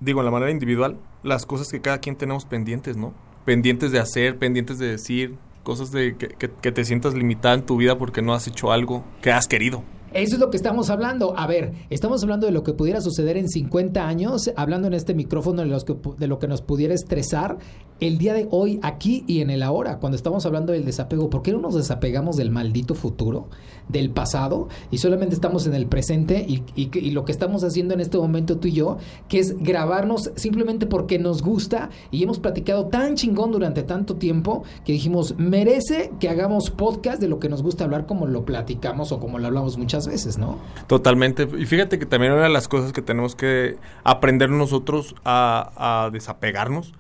digo, 0.01 0.21
en 0.21 0.27
la 0.27 0.31
manera 0.31 0.51
individual, 0.51 0.97
las 1.23 1.47
cosas 1.47 1.71
que 1.71 1.81
cada 1.81 1.99
quien 1.99 2.17
tenemos 2.17 2.45
pendientes, 2.45 2.97
¿no? 2.97 3.13
Pendientes 3.45 3.93
de 3.93 3.99
hacer, 3.99 4.39
pendientes 4.39 4.79
de 4.79 4.87
decir, 4.87 5.37
cosas 5.63 5.91
de 5.91 6.17
que, 6.17 6.29
que 6.29 6.73
te 6.73 6.85
sientas 6.85 7.15
limitada 7.15 7.55
en 7.55 7.63
tu 7.63 7.77
vida 7.77 7.99
porque 7.99 8.23
no 8.23 8.35
has 8.35 8.47
hecho 8.47 8.73
algo 8.73 9.05
que 9.23 9.33
has 9.33 9.49
querido. 9.49 9.83
Eso 10.13 10.35
es 10.37 10.41
lo 10.41 10.51
que 10.51 10.57
estamos 10.57 10.91
hablando. 10.91 11.35
A 11.37 11.47
ver, 11.47 11.73
estamos 11.91 12.23
hablando 12.23 12.47
de 12.47 12.53
lo 12.53 12.63
que 12.63 12.73
pudiera 12.73 13.01
suceder 13.01 13.37
en 13.37 13.49
50 13.49 14.07
años, 14.07 14.51
hablando 14.57 14.89
en 14.89 14.95
este 14.95 15.15
micrófono 15.15 15.63
de, 15.63 15.69
los 15.69 15.85
que, 15.85 15.97
de 16.19 16.27
lo 16.27 16.39
que 16.39 16.49
nos 16.49 16.63
pudiera 16.63 16.95
estresar 16.95 17.59
el 18.01 18.19
día 18.19 18.35
de 18.35 18.49
hoy, 18.51 18.79
aquí 18.83 19.25
y 19.27 19.41
en 19.41 19.51
el 19.51 19.63
ahora, 19.63 19.99
cuando 19.99 20.17
estamos 20.17 20.47
hablando 20.47 20.73
del 20.73 20.85
desapego. 20.85 21.31
¿Por 21.31 21.43
qué 21.43 21.53
no 21.53 21.59
nos 21.59 21.75
desapegamos 21.75 22.37
del 22.37 22.51
maldito 22.51 22.95
futuro, 22.95 23.49
del 23.89 24.11
pasado, 24.11 24.69
y 24.91 24.99
solamente 24.99 25.35
estamos 25.35 25.67
en 25.67 25.75
el 25.75 25.87
presente 25.87 26.45
y, 26.47 26.63
y, 26.77 27.11
lo 27.11 27.25
que 27.25 27.33
estamos 27.33 27.65
haciendo 27.65 27.95
en 27.95 28.01
este 28.01 28.19
momento 28.19 28.59
tú 28.59 28.69
y 28.69 28.73
yo, 28.73 28.99
que 29.29 29.39
es 29.39 29.59
grabarnos 29.59 30.31
simplemente 30.37 30.87
porque 30.87 31.19
nos 31.19 31.43
gusta 31.43 31.91
y 32.11 32.23
hemos 32.23 32.39
platicado 32.39 32.87
tan 32.87 33.15
chingón 33.15 33.51
durante 33.51 33.83
tanto 33.83 34.17
tiempo 34.17 34.63
que 34.85 34.93
dijimos, 34.93 35.35
merece 35.39 36.13
que 36.21 36.29
hagamos 36.29 36.71
podcast 36.71 37.21
de 37.21 37.29
lo 37.29 37.39
que 37.39 37.49
nos 37.49 37.63
gusta 37.63 37.85
hablar 37.85 38.07
como 38.07 38.27
lo 38.27 38.45
platicamos 38.45 39.13
o 39.13 39.21
como 39.21 39.39
lo 39.39 39.47
hablamos 39.47 39.79
muchas 39.79 40.07
veces, 40.07 40.39
¿no? 40.39 40.59
Totalmente. 40.87 41.49
Y 41.59 41.67
fíjate 41.67 41.99
que 41.99 42.07
también 42.07 42.33
una 42.33 42.45
de 42.45 42.51
las 42.51 42.69
cosas 42.69 42.93
que 42.93 43.03
tenemos 43.03 43.35
que 43.35 43.77
aprender 44.05 44.51
nosotros 44.51 45.15
a, 45.25 46.11
desapegarnos 46.13 46.93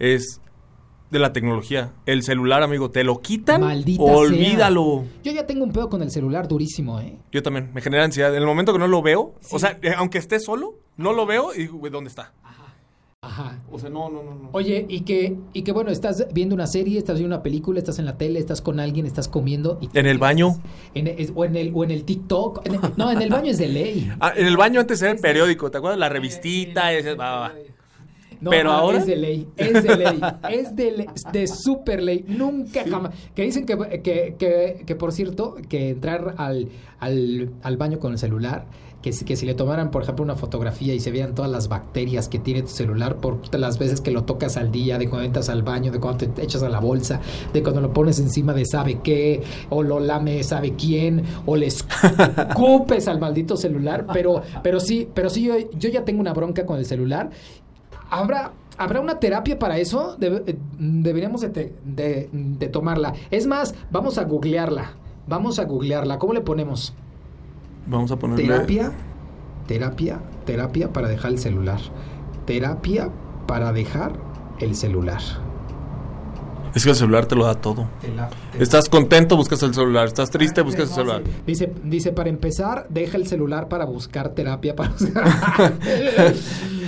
es 0.00 0.40
de 1.10 1.18
la 1.18 1.32
tecnología. 1.32 1.92
El 2.06 2.22
celular, 2.22 2.62
amigo, 2.62 2.90
te 2.90 3.04
lo 3.04 3.20
quitan. 3.20 3.60
Maldita 3.60 4.02
olvídalo. 4.02 5.04
Yo 5.22 5.32
ya 5.32 5.46
tengo 5.46 5.64
un 5.64 5.72
pedo 5.72 5.88
con 5.88 6.02
el 6.02 6.10
celular 6.10 6.48
durísimo, 6.48 7.00
¿eh? 7.00 7.18
Yo 7.30 7.42
también. 7.42 7.70
Me 7.74 7.80
genera 7.80 8.04
ansiedad. 8.04 8.34
En 8.34 8.40
el 8.40 8.46
momento 8.46 8.72
que 8.72 8.78
no 8.78 8.88
lo 8.88 9.02
veo, 9.02 9.34
o 9.50 9.58
sea, 9.58 9.78
eh, 9.82 9.92
aunque 9.96 10.18
esté 10.18 10.40
solo, 10.40 10.74
no 10.96 11.12
lo 11.12 11.26
veo 11.26 11.54
y 11.54 11.62
digo, 11.62 11.88
¿dónde 11.90 12.08
está? 12.08 12.32
Ajá. 13.22 13.58
O 13.70 13.78
sea, 13.78 13.90
no, 13.90 14.08
no, 14.08 14.22
no, 14.22 14.48
Oye, 14.52 14.86
y 14.88 15.02
que, 15.02 15.36
y 15.52 15.62
que 15.62 15.72
bueno, 15.72 15.90
estás 15.90 16.26
viendo 16.32 16.54
una 16.54 16.66
serie, 16.66 16.98
estás 16.98 17.18
viendo 17.18 17.34
una 17.36 17.42
película, 17.42 17.78
estás 17.78 17.98
en 17.98 18.06
la 18.06 18.16
tele, 18.16 18.38
estás 18.38 18.62
con 18.62 18.80
alguien, 18.80 19.04
estás 19.04 19.28
comiendo. 19.28 19.78
Y 19.82 19.90
¿En 19.98 20.06
el 20.06 20.16
baño? 20.16 20.58
En, 20.94 21.14
o, 21.34 21.44
en 21.44 21.54
el, 21.54 21.70
o 21.74 21.84
en 21.84 21.90
el 21.90 22.04
TikTok. 22.04 22.66
no, 22.96 23.10
en 23.10 23.20
el 23.20 23.28
baño 23.28 23.50
es 23.50 23.58
de 23.58 23.68
ley. 23.68 24.10
Ah, 24.20 24.32
en 24.34 24.46
el 24.46 24.56
baño 24.56 24.80
antes 24.80 25.02
era 25.02 25.10
el 25.10 25.18
periódico, 25.18 25.70
¿te 25.70 25.78
acuerdas? 25.78 25.98
La 25.98 26.08
revistita, 26.08 26.94
ese, 26.94 27.14
va, 27.14 27.52
Pero 28.48 28.72
ahora. 28.72 28.98
Es 28.98 29.06
de 29.06 29.16
ley, 29.16 29.48
es 29.56 29.82
de 29.82 29.96
ley, 29.96 30.20
es 30.50 30.76
de, 30.76 31.08
de 31.32 31.46
super 31.46 32.02
ley. 32.02 32.24
Nunca 32.26 32.84
jamás. 32.88 33.12
Que 33.34 33.42
dicen 33.42 33.66
que, 33.66 33.76
que, 34.02 34.36
que, 34.38 34.82
que, 34.86 34.94
por 34.96 35.12
cierto, 35.12 35.56
que 35.68 35.90
entrar 35.90 36.34
al, 36.38 36.68
al, 36.98 37.50
al 37.62 37.76
baño 37.76 37.98
con 37.98 38.12
el 38.12 38.18
celular 38.18 38.66
que, 39.02 39.12
que 39.12 39.36
si 39.36 39.46
le 39.46 39.54
tomaran, 39.54 39.90
por 39.90 40.02
ejemplo, 40.02 40.24
una 40.24 40.36
fotografía 40.36 40.94
y 40.94 41.00
se 41.00 41.10
vean 41.10 41.34
todas 41.34 41.50
las 41.50 41.68
bacterias 41.68 42.28
que 42.28 42.38
tiene 42.38 42.62
tu 42.62 42.68
celular 42.68 43.16
por 43.16 43.40
las 43.58 43.78
veces 43.78 44.00
que 44.00 44.10
lo 44.10 44.24
tocas 44.24 44.56
al 44.56 44.70
día, 44.70 44.98
de 44.98 45.08
cuando 45.08 45.26
entras 45.26 45.48
al 45.48 45.62
baño, 45.62 45.90
de 45.90 45.98
cuando 45.98 46.28
te 46.28 46.42
echas 46.42 46.62
a 46.62 46.68
la 46.68 46.80
bolsa, 46.80 47.20
de 47.52 47.62
cuando 47.62 47.80
lo 47.80 47.92
pones 47.92 48.18
encima 48.18 48.52
de 48.52 48.66
sabe 48.66 49.00
qué, 49.02 49.42
o 49.70 49.82
lo 49.82 50.00
lame 50.00 50.42
sabe 50.42 50.74
quién, 50.74 51.22
o 51.46 51.56
le 51.56 51.66
escupes 51.66 53.08
al 53.08 53.20
maldito 53.20 53.56
celular, 53.56 54.06
pero, 54.12 54.42
pero 54.62 54.80
sí, 54.80 55.08
pero 55.14 55.30
sí, 55.30 55.42
yo, 55.42 55.54
yo 55.78 55.88
ya 55.88 56.04
tengo 56.04 56.20
una 56.20 56.34
bronca 56.34 56.66
con 56.66 56.78
el 56.78 56.84
celular. 56.84 57.30
Habrá 58.10 58.52
¿Habrá 58.80 59.02
una 59.02 59.20
terapia 59.20 59.58
para 59.58 59.76
eso? 59.76 60.16
Eh, 60.22 60.56
deberíamos 60.78 61.42
de, 61.42 61.74
de, 61.84 62.68
tomarla. 62.68 63.12
Es 63.30 63.46
más, 63.46 63.74
vamos 63.90 64.16
a 64.16 64.24
googlearla. 64.24 64.92
Vamos 65.28 65.58
a 65.58 65.64
googlearla. 65.64 66.18
¿Cómo 66.18 66.32
le 66.32 66.40
ponemos? 66.40 66.94
Vamos 67.86 68.10
a 68.10 68.18
ponerle... 68.18 68.46
Terapia. 68.46 68.92
terapia, 69.66 70.20
terapia 70.46 70.94
para 70.94 71.08
dejar 71.08 71.32
el 71.32 71.38
celular. 71.38 71.78
Terapia 72.46 73.10
para 73.46 73.74
dejar 73.74 74.14
el 74.60 74.74
celular. 74.74 75.20
Es 76.74 76.84
que 76.84 76.90
el 76.90 76.96
celular 76.96 77.26
te 77.26 77.34
lo 77.34 77.44
da 77.44 77.54
todo. 77.54 77.88
Estás 78.58 78.88
contento, 78.88 79.36
buscas 79.36 79.62
el 79.62 79.74
celular. 79.74 80.06
Estás 80.06 80.30
triste, 80.30 80.62
buscas 80.62 80.88
el 80.88 80.94
celular. 80.94 81.22
Dice, 81.46 81.72
dice, 81.84 82.12
para 82.12 82.28
empezar, 82.28 82.86
deja 82.88 83.16
el 83.16 83.26
celular 83.26 83.68
para 83.68 83.84
buscar 83.84 84.30
terapia. 84.30 84.76
Para 84.76 84.92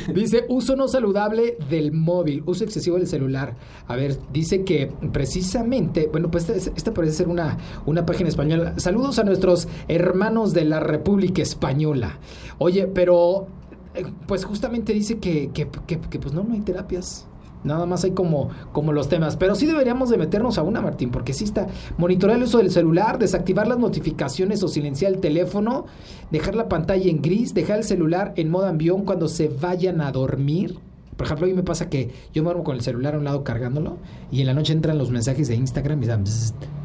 dice, 0.14 0.45
uso 0.49 0.77
no 0.77 0.88
saludable 0.88 1.57
del 1.68 1.92
móvil, 1.92 2.42
uso 2.47 2.64
excesivo 2.64 2.97
del 2.97 3.09
celular. 3.09 3.57
A 3.88 3.97
ver, 3.97 4.18
dice 4.33 4.62
que 4.62 4.92
precisamente, 5.12 6.09
bueno, 6.11 6.31
pues 6.31 6.49
esta, 6.49 6.95
parece 6.95 7.14
ser 7.14 7.29
una, 7.29 7.59
una 7.87 8.07
página 8.07 8.29
española. 8.29 8.75
Saludos 8.77 9.18
a 9.18 9.25
nuestros 9.25 9.68
hermanos 9.88 10.53
de 10.53 10.64
la 10.64 10.81
República 10.81 11.42
Española. 11.42 12.18
Oye, 12.59 12.87
pero, 12.87 13.49
eh, 13.95 14.05
pues 14.27 14.45
justamente 14.45 14.92
dice 14.92 15.18
que, 15.18 15.51
que, 15.53 15.68
que, 15.87 15.99
que 15.99 16.18
pues 16.18 16.33
no, 16.33 16.45
no 16.45 16.55
hay 16.55 16.61
terapias. 16.61 17.27
Nada 17.64 17.87
más 17.87 18.05
hay 18.05 18.12
como, 18.12 18.51
como 18.72 18.92
los 18.92 19.09
temas. 19.09 19.37
Pero 19.37 19.55
sí 19.55 19.66
deberíamos 19.66 20.11
de 20.11 20.18
meternos 20.18 20.59
a 20.59 20.62
una, 20.62 20.81
Martín, 20.81 21.11
porque 21.11 21.33
sí 21.33 21.44
está. 21.44 21.66
Monitorear 21.98 22.38
el 22.38 22.44
uso 22.44 22.59
del 22.59 22.70
celular, 22.70 23.18
desactivar 23.18 23.68
las 23.68 23.79
notificaciones 23.79 24.62
o 24.62 24.68
silenciar 24.68 25.12
el 25.12 25.20
teléfono, 25.20 25.87
dejar 26.31 26.55
la 26.55 26.68
pantalla 26.68 27.11
en 27.11 27.22
gris, 27.22 27.55
dejar 27.55 27.79
el 27.79 27.85
celular 27.85 28.33
en 28.37 28.51
modo 28.51 28.66
avión 28.66 29.05
cuando 29.05 29.29
se 29.29 29.48
vayan 29.48 30.01
a 30.01 30.12
dormir. 30.12 30.79
Por 31.16 31.27
ejemplo, 31.27 31.46
a 31.46 31.48
mí 31.48 31.55
me 31.55 31.62
pasa 31.62 31.88
que 31.88 32.11
yo 32.33 32.42
me 32.42 32.46
duermo 32.46 32.64
con 32.64 32.75
el 32.75 32.83
celular 32.83 33.14
a 33.14 33.18
un 33.18 33.25
lado 33.25 33.44
cargándolo 33.44 33.98
y 34.31 34.40
en 34.40 34.46
la 34.46 34.55
noche 34.55 34.72
entran 34.72 34.98
los 34.98 35.11
mensajes 35.11 35.46
de 35.48 35.55
Instagram 35.55 36.01
y. 36.01 36.82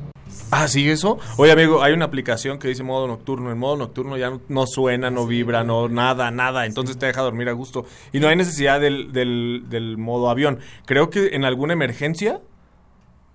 Ah, 0.49 0.67
sí, 0.67 0.89
eso. 0.89 1.17
Oye, 1.37 1.51
amigo, 1.51 1.83
hay 1.83 1.93
una 1.93 2.05
aplicación 2.05 2.57
que 2.57 2.69
dice 2.69 2.81
modo 2.81 3.05
nocturno. 3.07 3.51
En 3.51 3.57
modo 3.57 3.75
nocturno 3.75 4.17
ya 4.17 4.31
no, 4.47 4.65
suena, 4.65 5.09
no 5.09 5.27
vibra, 5.27 5.63
no 5.63 5.89
nada, 5.89 6.31
nada. 6.31 6.65
Entonces 6.65 6.97
te 6.97 7.05
deja 7.05 7.21
dormir 7.21 7.49
a 7.49 7.51
gusto. 7.51 7.85
Y 8.13 8.19
no 8.19 8.29
hay 8.29 8.37
necesidad 8.37 8.79
del, 8.79 9.11
del, 9.11 9.97
modo 9.97 10.29
avión. 10.29 10.59
Creo 10.85 11.09
que 11.09 11.35
en 11.35 11.43
alguna 11.43 11.73
emergencia 11.73 12.39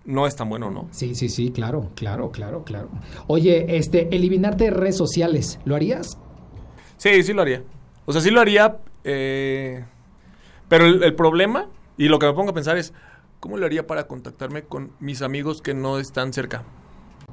no 0.04 0.26
es 0.26 0.36
tan 0.36 0.48
bueno, 0.48 0.70
¿no? 0.70 0.88
Sí, 0.90 1.14
sí, 1.14 1.28
sí, 1.28 1.50
claro, 1.50 1.90
claro, 1.94 2.30
claro, 2.30 2.64
claro. 2.64 2.88
Oye, 3.26 3.76
este, 3.76 4.14
eliminarte 4.14 4.64
de 4.64 4.70
redes 4.70 4.96
sociales, 4.96 5.58
¿lo 5.64 5.76
harías? 5.76 6.18
Sí, 6.96 7.22
sí 7.22 7.32
lo 7.34 7.42
haría. 7.42 7.62
O 8.06 8.12
sea, 8.12 8.22
sí 8.22 8.30
lo 8.30 8.40
haría, 8.40 8.78
eh, 9.04 9.84
pero 10.68 10.86
el, 10.86 11.02
el, 11.02 11.14
problema, 11.14 11.68
y 11.98 12.08
lo 12.08 12.18
que 12.18 12.26
me 12.26 12.32
pongo 12.32 12.50
a 12.50 12.54
pensar 12.54 12.78
es, 12.78 12.94
¿cómo 13.38 13.58
lo 13.58 13.66
haría 13.66 13.86
para 13.86 14.08
contactarme 14.08 14.62
con 14.62 14.92
mis 14.98 15.22
amigos 15.22 15.62
que 15.62 15.74
no 15.74 15.98
están 15.98 16.32
cerca? 16.32 16.64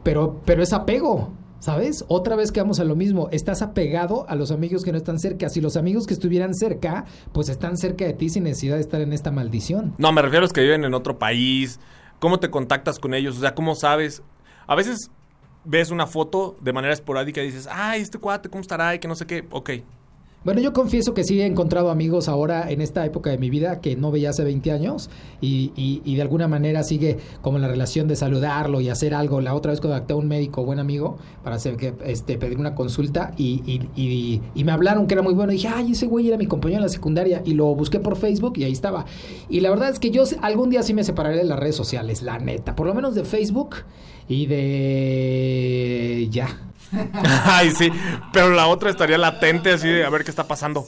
Pero, 0.03 0.41
pero 0.45 0.63
es 0.63 0.73
apego. 0.73 1.33
¿Sabes? 1.59 2.05
Otra 2.07 2.38
vez 2.38 2.53
quedamos 2.53 2.79
a 2.79 2.85
lo 2.85 2.95
mismo. 2.95 3.27
Estás 3.31 3.62
apegado 3.62 4.25
a 4.29 4.35
los 4.35 4.49
amigos 4.49 4.85
que 4.85 4.93
no 4.93 4.97
están 4.97 5.19
cerca. 5.19 5.49
Si 5.49 5.59
los 5.59 5.75
amigos 5.75 6.07
que 6.07 6.13
estuvieran 6.13 6.55
cerca, 6.55 7.03
pues 7.33 7.49
están 7.49 7.75
cerca 7.77 8.05
de 8.05 8.13
ti 8.13 8.29
sin 8.29 8.45
necesidad 8.45 8.75
de 8.75 8.81
estar 8.81 9.01
en 9.01 9.12
esta 9.12 9.29
maldición. 9.29 9.93
No, 9.97 10.13
me 10.13 10.21
refiero 10.21 10.39
a 10.39 10.43
los 10.43 10.53
que 10.53 10.62
viven 10.62 10.85
en 10.85 10.93
otro 10.93 11.19
país. 11.19 11.81
¿Cómo 12.19 12.39
te 12.39 12.49
contactas 12.49 12.97
con 12.97 13.13
ellos? 13.13 13.38
O 13.38 13.41
sea, 13.41 13.55
¿cómo 13.55 13.75
sabes? 13.75 14.23
A 14.67 14.75
veces 14.75 15.12
ves 15.65 15.91
una 15.91 16.07
foto 16.07 16.55
de 16.62 16.71
manera 16.71 16.93
esporádica 16.93 17.41
y 17.41 17.47
dices, 17.47 17.67
ay, 17.69 18.01
este 18.01 18.19
cuate, 18.19 18.47
¿cómo 18.47 18.62
estará? 18.62 18.95
Y 18.95 18.99
que 18.99 19.09
no 19.09 19.15
sé 19.15 19.25
qué. 19.25 19.45
Ok, 19.51 19.71
bueno, 20.45 20.62
yo 20.62 20.71
confieso 20.71 21.13
que 21.13 21.25
sí 21.25 21.41
he 21.41 21.45
encontrado 21.45 21.89
amigos 21.89 22.30
ahora 22.30 22.71
en 22.71 22.80
esta 22.80 23.06
época 23.06 23.30
de 23.30 23.38
mi 23.38 23.49
vida 23.49 23.82
que 23.82 23.97
no 23.97 24.10
veía 24.10 24.30
hace 24.30 24.45
20 24.45 24.71
años 24.71 25.10
y, 25.41 26.15
de 26.15 26.21
alguna 26.21 26.47
manera 26.47 26.84
sigue 26.84 27.17
como 27.41 27.60
la 27.60 27.67
relación 27.67 28.08
de 28.08 28.15
saludarlo 28.15 28.80
y 28.80 28.88
hacer 28.88 29.13
algo. 29.13 29.41
La 29.41 29.54
otra 29.54 29.71
vez 29.71 29.82
contacté 29.82 30.13
a 30.13 30.15
un 30.15 30.30
médico, 30.30 30.63
buen 30.63 30.80
amigo, 30.80 31.17
para 31.43 31.58
hacer 31.58 31.75
que, 31.75 31.93
este, 32.06 32.38
pedir 32.38 32.58
una 32.58 32.73
consulta 32.73 33.34
y, 33.36 33.82
y, 33.95 34.63
me 34.63 34.71
hablaron 34.71 35.08
que 35.08 35.15
era 35.15 35.21
muy 35.21 35.34
bueno. 35.34 35.52
Y 35.52 35.56
dije, 35.56 35.67
ay, 35.67 35.91
ese 35.91 36.06
güey 36.06 36.30
era 36.30 36.38
mi 36.38 36.47
compañero 36.47 36.80
en 36.80 36.84
la 36.84 36.89
secundaria 36.89 37.41
y 37.43 37.54
lo 37.54 37.75
busqué 37.75 37.99
por 37.99 38.15
Facebook 38.15 38.54
y 38.58 38.63
ahí 38.63 38.71
estaba. 38.71 39.06
Y 39.49 39.60
la 39.60 39.69
verdad 39.69 39.89
es 39.89 39.99
que 39.99 40.10
yo 40.10 40.23
algún 40.41 40.69
día 40.69 40.84
sí 40.84 40.93
me 40.93 41.04
separaré 41.04 41.36
de 41.38 41.43
las 41.43 41.60
redes 41.60 41.75
sociales, 41.75 42.21
la 42.21 42.39
neta, 42.39 42.75
por 42.78 42.88
lo 42.88 42.93
menos 42.93 43.13
de 43.13 43.25
Facebook 43.25 43.75
y 44.30 44.45
de 44.45 46.28
ya 46.32 46.68
Ay, 47.45 47.71
sí, 47.71 47.91
pero 48.34 48.49
la 48.52 48.67
otra 48.67 48.89
estaría 48.89 49.17
latente 49.17 49.71
así 49.71 49.88
de 49.88 50.04
a 50.04 50.10
ver 50.10 50.23
qué 50.23 50.30
está 50.30 50.45
pasando. 50.45 50.86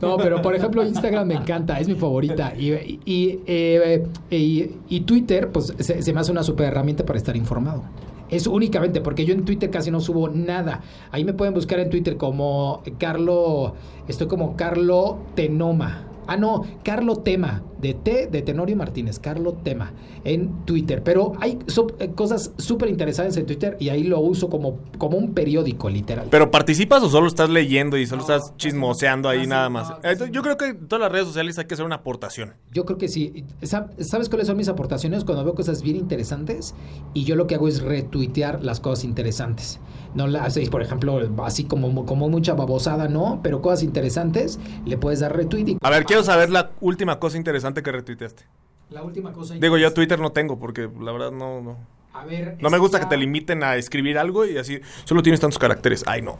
No, 0.00 0.16
pero 0.18 0.42
por 0.42 0.54
ejemplo 0.54 0.84
Instagram 0.84 1.26
me 1.26 1.34
encanta, 1.34 1.80
es 1.80 1.88
mi 1.88 1.94
favorita. 1.94 2.54
Y, 2.56 3.00
y, 3.04 3.40
eh, 3.46 4.06
y, 4.30 5.00
Twitter, 5.00 5.50
pues 5.50 5.74
se, 5.78 6.12
me 6.12 6.20
hace 6.20 6.32
una 6.32 6.42
super 6.42 6.66
herramienta 6.66 7.04
para 7.04 7.18
estar 7.18 7.36
informado. 7.36 7.84
Es 8.28 8.46
únicamente 8.46 9.00
porque 9.00 9.24
yo 9.24 9.34
en 9.34 9.44
Twitter 9.44 9.70
casi 9.70 9.90
no 9.90 10.00
subo 10.00 10.28
nada. 10.28 10.82
Ahí 11.12 11.24
me 11.24 11.32
pueden 11.32 11.54
buscar 11.54 11.78
en 11.78 11.90
Twitter 11.90 12.16
como 12.16 12.82
Carlo, 12.98 13.74
estoy 14.08 14.26
como 14.26 14.56
Carlo 14.56 15.18
Tenoma. 15.34 16.08
Ah, 16.26 16.36
no, 16.36 16.64
Carlo 16.82 17.16
Tema, 17.16 17.62
de 17.80 17.94
T 17.94 18.28
de 18.30 18.42
Tenorio 18.42 18.76
Martínez, 18.76 19.18
Carlo 19.18 19.52
Tema, 19.52 19.92
en 20.24 20.64
Twitter. 20.64 21.02
Pero 21.02 21.32
hay 21.40 21.58
eh, 21.98 22.10
cosas 22.14 22.52
súper 22.58 22.88
interesantes 22.88 23.36
en 23.36 23.46
Twitter 23.46 23.76
y 23.78 23.88
ahí 23.88 24.04
lo 24.04 24.20
uso 24.20 24.48
como, 24.48 24.78
como 24.98 25.16
un 25.16 25.34
periódico, 25.34 25.88
literal. 25.88 26.28
¿Pero 26.30 26.50
participas 26.50 27.02
o 27.02 27.08
solo 27.08 27.26
estás 27.26 27.50
leyendo 27.50 27.96
y 27.96 28.06
solo 28.06 28.22
estás 28.22 28.56
chismoseando 28.56 29.28
ahí 29.28 29.46
nada 29.46 29.68
más? 29.68 29.92
Yo 30.30 30.42
creo 30.42 30.56
que 30.56 30.66
en 30.66 30.88
todas 30.88 31.02
las 31.02 31.12
redes 31.12 31.26
sociales 31.26 31.58
hay 31.58 31.66
que 31.66 31.74
hacer 31.74 31.86
una 31.86 31.96
aportación. 31.96 32.54
Yo 32.72 32.84
creo 32.84 32.98
que 32.98 33.08
sí. 33.08 33.44
¿Sabes 33.62 34.28
cuáles 34.28 34.46
son 34.46 34.56
mis 34.56 34.68
aportaciones? 34.68 35.24
Cuando 35.24 35.44
veo 35.44 35.54
cosas 35.54 35.82
bien 35.82 35.96
interesantes 35.96 36.74
y 37.14 37.24
yo 37.24 37.36
lo 37.36 37.46
que 37.46 37.54
hago 37.54 37.68
es 37.68 37.82
retuitear 37.82 38.64
las 38.64 38.80
cosas 38.80 39.04
interesantes. 39.04 39.80
No 40.14 40.26
la 40.26 40.44
hacéis, 40.44 40.70
por 40.70 40.80
ejemplo, 40.80 41.20
así 41.44 41.64
como, 41.64 42.06
como 42.06 42.30
mucha 42.30 42.54
babosada, 42.54 43.08
¿no? 43.08 43.40
Pero 43.42 43.60
cosas 43.60 43.82
interesantes, 43.82 44.58
le 44.86 44.96
puedes 44.96 45.20
dar 45.20 45.36
retweet. 45.36 45.76
A 45.82 45.90
ver, 45.90 46.04
quiero 46.04 46.22
saber 46.22 46.48
la 46.48 46.70
última 46.80 47.18
cosa 47.18 47.36
interesante 47.36 47.65
que 47.74 47.92
retuiteaste. 47.92 48.44
La 48.90 49.02
última 49.02 49.32
cosa 49.32 49.54
Digo, 49.54 49.78
yo 49.78 49.92
Twitter 49.92 50.18
no 50.20 50.30
tengo 50.32 50.58
porque 50.58 50.88
la 51.00 51.12
verdad 51.12 51.32
no... 51.32 51.60
no. 51.60 51.78
A 52.12 52.24
ver, 52.24 52.56
no 52.60 52.70
me 52.70 52.78
gusta 52.78 52.98
que 52.98 53.06
te 53.06 53.16
limiten 53.16 53.62
a 53.62 53.76
escribir 53.76 54.18
algo 54.18 54.46
y 54.46 54.56
así, 54.56 54.80
solo 55.04 55.22
tienes 55.22 55.40
tantos 55.40 55.58
caracteres. 55.58 56.02
Ay, 56.06 56.22
no. 56.22 56.38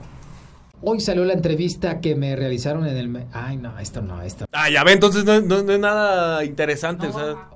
Hoy 0.82 1.00
salió 1.00 1.24
la 1.24 1.32
entrevista 1.32 2.00
que 2.00 2.14
me 2.14 2.36
realizaron 2.36 2.86
en 2.86 2.96
el... 2.96 3.26
Ay, 3.32 3.56
no, 3.56 3.78
esto 3.78 4.02
no, 4.02 4.20
esto. 4.20 4.44
Ah, 4.52 4.68
ya 4.68 4.84
ve, 4.84 4.92
entonces 4.92 5.24
no, 5.24 5.32
es 5.34 5.78
nada 5.78 6.44
interesante. 6.44 7.06
o 7.06 7.12
sea... 7.12 7.48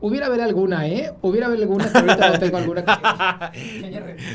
hubiera 0.00 0.26
haber 0.26 0.40
alguna, 0.40 0.88
¿eh? 0.88 1.12
Hubiera 1.22 1.46
haber 1.46 1.60
alguna 1.60 1.90
que 1.90 1.98
ahorita 1.98 2.30
no 2.30 2.38
tengo 2.38 2.56
alguna 2.56 2.84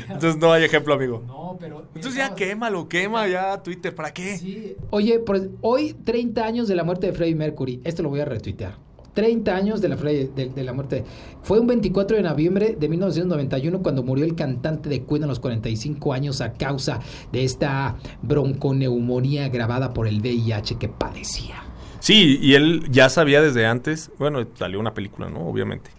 entonces 0.08 0.38
no 0.38 0.52
hay 0.52 0.64
ejemplo, 0.64 0.94
amigo. 0.94 1.22
No, 1.26 1.56
pero... 1.60 1.86
Entonces 1.94 2.16
ya 2.16 2.34
quémalo, 2.34 2.88
quema 2.88 3.28
ya 3.28 3.62
Twitter, 3.62 3.94
¿para 3.94 4.12
qué? 4.12 4.38
Sí. 4.38 4.76
Oye, 4.90 5.18
pues 5.18 5.48
hoy 5.60 5.92
30 5.92 6.44
años 6.44 6.68
de 6.68 6.74
la 6.74 6.84
muerte 6.84 7.08
de 7.08 7.12
Freddie 7.12 7.34
Mercury. 7.34 7.80
Esto 7.84 8.02
lo 8.02 8.08
voy 8.08 8.20
a 8.20 8.24
retuitear. 8.24 8.89
30 9.14 9.54
años 9.54 9.80
de 9.80 9.88
la, 9.88 9.96
de, 9.96 10.64
la 10.64 10.72
muerte. 10.72 11.04
Fue 11.42 11.60
un 11.60 11.66
24 11.66 12.16
de 12.16 12.22
noviembre 12.22 12.76
de 12.78 12.88
1991 12.88 13.82
cuando 13.82 14.02
murió 14.02 14.24
el 14.24 14.34
cantante 14.34 14.88
de 14.88 15.04
Queen 15.04 15.24
a 15.24 15.26
los 15.26 15.40
45 15.40 16.12
años 16.12 16.40
a 16.40 16.52
causa 16.52 17.00
de 17.32 17.44
esta 17.44 17.96
bronconeumonía 18.22 19.48
grabada 19.48 19.92
por 19.92 20.06
el 20.06 20.20
VIH 20.20 20.76
que 20.78 20.88
padecía. 20.88 21.62
Sí, 22.00 22.38
y 22.40 22.54
él 22.54 22.84
ya 22.90 23.08
sabía 23.08 23.42
desde 23.42 23.66
antes, 23.66 24.10
bueno, 24.18 24.46
salió 24.54 24.80
una 24.80 24.94
película, 24.94 25.28
¿no? 25.28 25.46
Obviamente. 25.46 25.90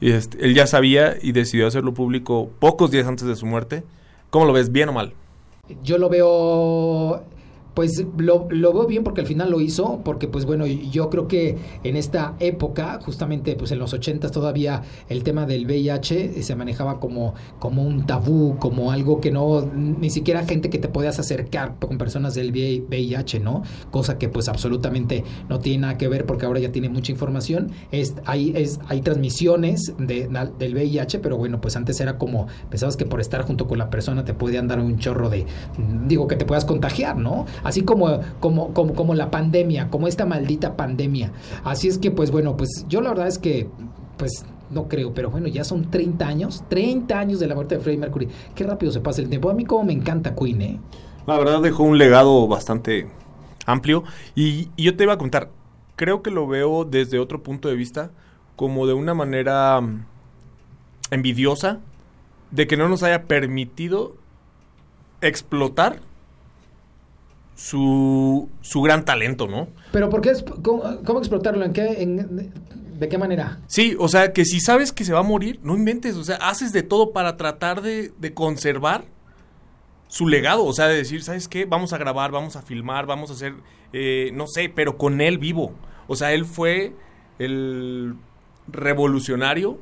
Y 0.00 0.10
este, 0.10 0.44
él 0.44 0.54
ya 0.54 0.66
sabía 0.66 1.16
y 1.20 1.32
decidió 1.32 1.66
hacerlo 1.66 1.94
público 1.94 2.50
pocos 2.58 2.90
días 2.90 3.06
antes 3.06 3.26
de 3.26 3.36
su 3.36 3.46
muerte. 3.46 3.84
¿Cómo 4.30 4.46
lo 4.46 4.52
ves, 4.52 4.72
bien 4.72 4.88
o 4.88 4.92
mal? 4.92 5.12
Yo 5.84 5.98
lo 5.98 6.08
veo 6.08 7.22
pues 7.74 8.04
lo, 8.18 8.46
lo, 8.50 8.72
veo 8.72 8.86
bien 8.86 9.04
porque 9.04 9.22
al 9.22 9.26
final 9.26 9.50
lo 9.50 9.60
hizo, 9.60 10.00
porque 10.04 10.28
pues 10.28 10.44
bueno, 10.44 10.66
yo 10.66 11.08
creo 11.10 11.28
que 11.28 11.56
en 11.84 11.96
esta 11.96 12.34
época, 12.40 12.98
justamente 13.02 13.56
pues 13.56 13.70
en 13.72 13.78
los 13.78 13.92
80 13.92 14.30
todavía 14.30 14.82
el 15.08 15.22
tema 15.22 15.46
del 15.46 15.66
VIH 15.66 16.42
se 16.42 16.54
manejaba 16.56 17.00
como, 17.00 17.34
como 17.58 17.82
un 17.82 18.06
tabú, 18.06 18.56
como 18.58 18.92
algo 18.92 19.20
que 19.20 19.30
no, 19.30 19.62
ni 19.62 20.10
siquiera 20.10 20.44
gente 20.44 20.70
que 20.70 20.78
te 20.78 20.88
podías 20.88 21.18
acercar 21.18 21.76
con 21.78 21.98
personas 21.98 22.34
del 22.34 22.52
VIH, 22.52 23.40
¿no? 23.40 23.62
Cosa 23.90 24.18
que 24.18 24.28
pues 24.28 24.48
absolutamente 24.48 25.24
no 25.48 25.58
tiene 25.58 25.82
nada 25.82 25.98
que 25.98 26.08
ver 26.08 26.26
porque 26.26 26.46
ahora 26.46 26.60
ya 26.60 26.72
tiene 26.72 26.88
mucha 26.88 27.12
información. 27.12 27.70
Es, 27.90 28.14
hay, 28.26 28.52
es, 28.54 28.80
hay 28.88 29.00
transmisiones 29.00 29.94
de, 29.98 30.28
del 30.58 30.74
VIH, 30.74 31.20
pero 31.20 31.36
bueno, 31.36 31.60
pues 31.60 31.76
antes 31.76 32.00
era 32.00 32.18
como, 32.18 32.46
pensabas 32.70 32.96
que 32.96 33.06
por 33.06 33.20
estar 33.20 33.42
junto 33.42 33.66
con 33.66 33.78
la 33.78 33.90
persona 33.90 34.24
te 34.24 34.34
podían 34.34 34.68
dar 34.68 34.80
un 34.80 34.98
chorro 34.98 35.30
de, 35.30 35.46
digo, 36.06 36.26
que 36.26 36.36
te 36.36 36.44
puedas 36.44 36.64
contagiar, 36.64 37.16
¿no? 37.16 37.46
Así 37.62 37.82
como, 37.82 38.20
como, 38.40 38.72
como, 38.72 38.94
como 38.94 39.14
la 39.14 39.30
pandemia, 39.30 39.88
como 39.88 40.08
esta 40.08 40.26
maldita 40.26 40.76
pandemia. 40.76 41.32
Así 41.64 41.88
es 41.88 41.98
que, 41.98 42.10
pues 42.10 42.30
bueno, 42.30 42.56
pues 42.56 42.86
yo 42.88 43.00
la 43.00 43.10
verdad 43.10 43.28
es 43.28 43.38
que, 43.38 43.68
pues 44.16 44.44
no 44.70 44.88
creo, 44.88 45.12
pero 45.12 45.30
bueno, 45.30 45.48
ya 45.48 45.64
son 45.64 45.90
30 45.90 46.26
años, 46.26 46.64
30 46.68 47.18
años 47.18 47.40
de 47.40 47.46
la 47.46 47.54
muerte 47.54 47.76
de 47.76 47.80
Freddie 47.80 48.00
Mercury. 48.00 48.28
Qué 48.54 48.64
rápido 48.64 48.90
se 48.90 49.00
pasa 49.00 49.20
el 49.20 49.28
tiempo. 49.28 49.50
A 49.50 49.54
mí 49.54 49.64
como 49.64 49.84
me 49.84 49.92
encanta 49.92 50.34
Queen, 50.34 50.62
¿eh? 50.62 50.80
La 51.26 51.38
verdad 51.38 51.60
dejó 51.60 51.84
un 51.84 51.98
legado 51.98 52.48
bastante 52.48 53.08
amplio. 53.66 54.04
Y, 54.34 54.70
yo 54.76 54.96
te 54.96 55.04
iba 55.04 55.12
a 55.12 55.18
contar, 55.18 55.50
creo 55.96 56.22
que 56.22 56.30
lo 56.30 56.46
veo 56.46 56.84
desde 56.84 57.18
otro 57.18 57.42
punto 57.42 57.68
de 57.68 57.76
vista, 57.76 58.10
como 58.56 58.86
de 58.86 58.94
una 58.94 59.14
manera 59.14 59.80
mm, 59.80 60.04
envidiosa, 61.10 61.80
de 62.50 62.66
que 62.66 62.76
no 62.76 62.88
nos 62.88 63.02
haya 63.02 63.24
permitido 63.24 64.14
explotar 65.20 66.00
su, 67.54 68.48
su 68.60 68.82
gran 68.82 69.04
talento, 69.04 69.46
¿no? 69.48 69.68
Pero 69.92 70.08
¿por 70.10 70.20
qué 70.20 70.30
es, 70.30 70.44
cómo, 70.62 70.82
cómo 71.04 71.18
explotarlo? 71.18 71.64
¿En 71.64 71.72
qué, 71.72 72.02
en- 72.02 72.52
¿De 72.98 73.08
qué 73.08 73.18
manera? 73.18 73.58
Sí, 73.66 73.96
o 73.98 74.06
sea, 74.06 74.32
que 74.32 74.44
si 74.44 74.60
sabes 74.60 74.92
que 74.92 75.04
se 75.04 75.12
va 75.12 75.20
a 75.20 75.24
morir, 75.24 75.58
no 75.64 75.74
inventes, 75.74 76.14
o 76.16 76.22
sea, 76.22 76.36
haces 76.36 76.72
de 76.72 76.82
todo 76.84 77.12
para 77.12 77.36
tratar 77.36 77.82
de, 77.82 78.12
de 78.18 78.32
conservar 78.32 79.04
su 80.06 80.28
legado, 80.28 80.64
o 80.64 80.72
sea, 80.72 80.86
de 80.86 80.94
decir, 80.96 81.22
¿sabes 81.24 81.48
qué? 81.48 81.64
Vamos 81.64 81.92
a 81.92 81.98
grabar, 81.98 82.30
vamos 82.30 82.54
a 82.54 82.62
filmar, 82.62 83.06
vamos 83.06 83.30
a 83.30 83.32
hacer, 83.32 83.54
eh, 83.92 84.30
no 84.34 84.46
sé, 84.46 84.68
pero 84.72 84.98
con 84.98 85.20
él 85.20 85.38
vivo. 85.38 85.72
O 86.06 86.14
sea, 86.14 86.32
él 86.32 86.44
fue 86.44 86.92
el 87.40 88.14
revolucionario. 88.68 89.78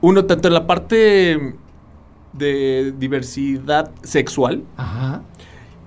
Uno, 0.00 0.24
tanto 0.24 0.48
en 0.48 0.54
la 0.54 0.66
parte 0.66 1.54
de 2.32 2.92
diversidad 2.98 3.92
sexual, 4.02 4.64
Ajá. 4.76 5.22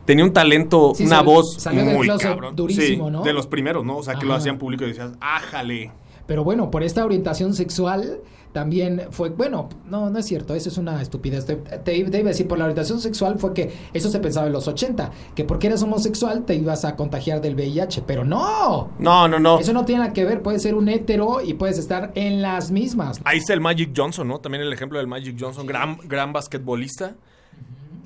Tenía 0.05 0.23
un 0.25 0.33
talento, 0.33 0.93
Sí, 0.95 1.03
una 1.05 1.17
sal- 1.17 1.25
voz 1.25 1.55
salió 1.61 1.83
del 1.85 1.95
muy 1.95 2.07
cabrón. 2.07 2.55
durísimo, 2.55 3.07
Sí, 3.07 3.11
¿no? 3.11 3.23
De 3.23 3.33
los 3.33 3.47
primeros, 3.47 3.83
¿no? 3.85 3.97
O 3.97 4.03
sea, 4.03 4.15
que 4.15 4.25
lo 4.25 4.33
hacían 4.33 4.57
público 4.57 4.83
y 4.85 4.87
decías, 4.89 5.11
ájale. 5.19 5.91
Pero 6.27 6.43
bueno, 6.43 6.71
por 6.71 6.81
esta 6.83 7.05
orientación 7.05 7.53
sexual 7.53 8.19
también 8.51 9.07
fue, 9.11 9.29
bueno, 9.29 9.67
no, 9.89 10.09
no 10.09 10.17
es 10.17 10.25
cierto, 10.25 10.55
eso 10.55 10.69
es 10.69 10.77
una 10.77 11.01
estupidez. 11.01 11.45
Te, 11.45 11.55
te, 11.57 11.77
te 11.79 11.97
iba 11.97 12.07
a 12.09 12.31
decir, 12.31 12.47
por 12.47 12.57
la 12.57 12.63
orientación 12.63 13.01
sexual 13.01 13.37
fue 13.37 13.53
que 13.53 13.71
eso 13.93 14.09
se 14.09 14.19
pensaba 14.19 14.47
en 14.47 14.53
los 14.53 14.67
80, 14.67 15.11
que 15.35 15.43
porque 15.43 15.67
eres 15.67 15.83
homosexual 15.83 16.45
te 16.45 16.55
ibas 16.55 16.85
a 16.85 16.95
contagiar 16.95 17.41
del 17.41 17.53
VIH, 17.55 18.03
pero 18.07 18.23
no. 18.23 18.91
No, 18.97 19.27
no, 19.27 19.39
no. 19.39 19.59
Eso 19.59 19.73
no 19.73 19.83
tiene 19.85 19.99
nada 20.03 20.13
que 20.13 20.23
ver, 20.23 20.41
puedes 20.41 20.61
ser 20.63 20.73
un 20.75 20.87
hetero 20.87 21.41
y 21.41 21.53
puedes 21.55 21.77
estar 21.77 22.11
en 22.15 22.41
las 22.41 22.71
mismas. 22.71 23.19
Ahí 23.25 23.39
está 23.39 23.53
el 23.53 23.59
Magic 23.61 23.91
Johnson, 23.95 24.27
¿no? 24.27 24.39
También 24.39 24.63
el 24.63 24.71
ejemplo 24.71 24.97
del 24.99 25.07
Magic 25.07 25.35
Johnson, 25.37 25.67
gran, 25.67 25.97
gran 26.05 26.31
basquetbolista 26.31 27.15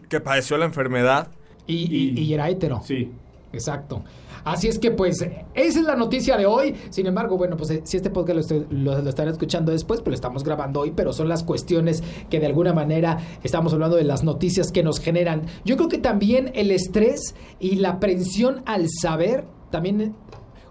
que 0.10 0.20
padeció 0.20 0.58
la 0.58 0.66
enfermedad. 0.66 1.28
Y, 1.74 1.96
y- 1.96 2.20
y 2.24 2.34
era 2.34 2.50
hetero. 2.50 2.82
Sí. 2.84 3.12
Exacto. 3.52 4.04
Así 4.44 4.68
es 4.68 4.80
que 4.80 4.92
pues 4.92 5.22
esa 5.22 5.80
es 5.80 5.84
la 5.84 5.96
noticia 5.96 6.38
de 6.38 6.46
hoy. 6.46 6.74
Sin 6.92 7.08
embargo, 7.08 7.36
bueno, 7.38 7.58
pues 7.58 7.70
eh, 7.72 7.82
si 7.84 7.98
este 7.98 8.10
podcast 8.10 8.36
lo, 8.36 8.42
estoy- 8.42 8.68
lo, 8.70 8.96
escuchando 9.32 9.72
después, 9.72 10.00
pues 10.02 10.10
lo 10.12 10.16
estamos 10.16 10.44
grabando 10.44 10.80
hoy, 10.82 10.92
pero 10.96 11.12
son 11.14 11.28
las 11.28 11.44
cuestiones 11.44 12.04
que 12.30 12.40
de 12.40 12.46
alguna 12.46 12.74
manera 12.74 13.18
estamos 13.44 13.74
hablando 13.74 13.98
de 13.98 14.04
las 14.04 14.24
noticias 14.24 14.72
que 14.72 14.84
nos 14.84 15.00
generan. 15.00 15.44
Yo 15.66 15.76
creo 15.78 15.90
que 15.90 15.98
también 15.98 16.52
el 16.54 16.72
estrés 16.72 17.36
y 17.60 17.76
la 17.78 17.90
aprensión 17.92 18.62
al 18.66 18.88
saber, 18.90 19.46
también, 19.72 20.16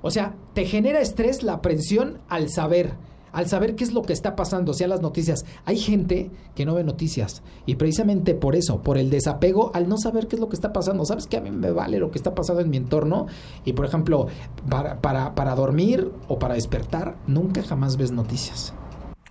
o 0.02 0.10
sea, 0.10 0.34
te 0.54 0.64
genera 0.64 1.00
estrés 1.00 1.42
la 1.42 1.54
aprensión 1.54 2.20
al 2.28 2.48
saber. 2.48 2.94
Al 3.32 3.48
saber 3.48 3.74
qué 3.74 3.84
es 3.84 3.92
lo 3.92 4.02
que 4.02 4.12
está 4.12 4.36
pasando, 4.36 4.72
sea, 4.74 4.88
las 4.88 5.00
noticias. 5.00 5.44
Hay 5.64 5.78
gente 5.78 6.30
que 6.54 6.64
no 6.64 6.74
ve 6.74 6.84
noticias 6.84 7.42
y 7.66 7.76
precisamente 7.76 8.34
por 8.34 8.56
eso, 8.56 8.82
por 8.82 8.98
el 8.98 9.10
desapego, 9.10 9.70
al 9.74 9.88
no 9.88 9.98
saber 9.98 10.28
qué 10.28 10.36
es 10.36 10.40
lo 10.40 10.48
que 10.48 10.56
está 10.56 10.72
pasando. 10.72 11.04
Sabes 11.04 11.26
que 11.26 11.36
a 11.36 11.40
mí 11.40 11.50
me 11.50 11.70
vale 11.70 11.98
lo 11.98 12.10
que 12.10 12.18
está 12.18 12.34
pasando 12.34 12.62
en 12.62 12.70
mi 12.70 12.76
entorno 12.76 13.26
y, 13.64 13.72
por 13.72 13.86
ejemplo, 13.86 14.26
para, 14.68 15.00
para, 15.00 15.34
para 15.34 15.54
dormir 15.54 16.10
o 16.28 16.38
para 16.38 16.54
despertar, 16.54 17.16
nunca 17.26 17.62
jamás 17.62 17.96
ves 17.96 18.12
noticias. 18.12 18.72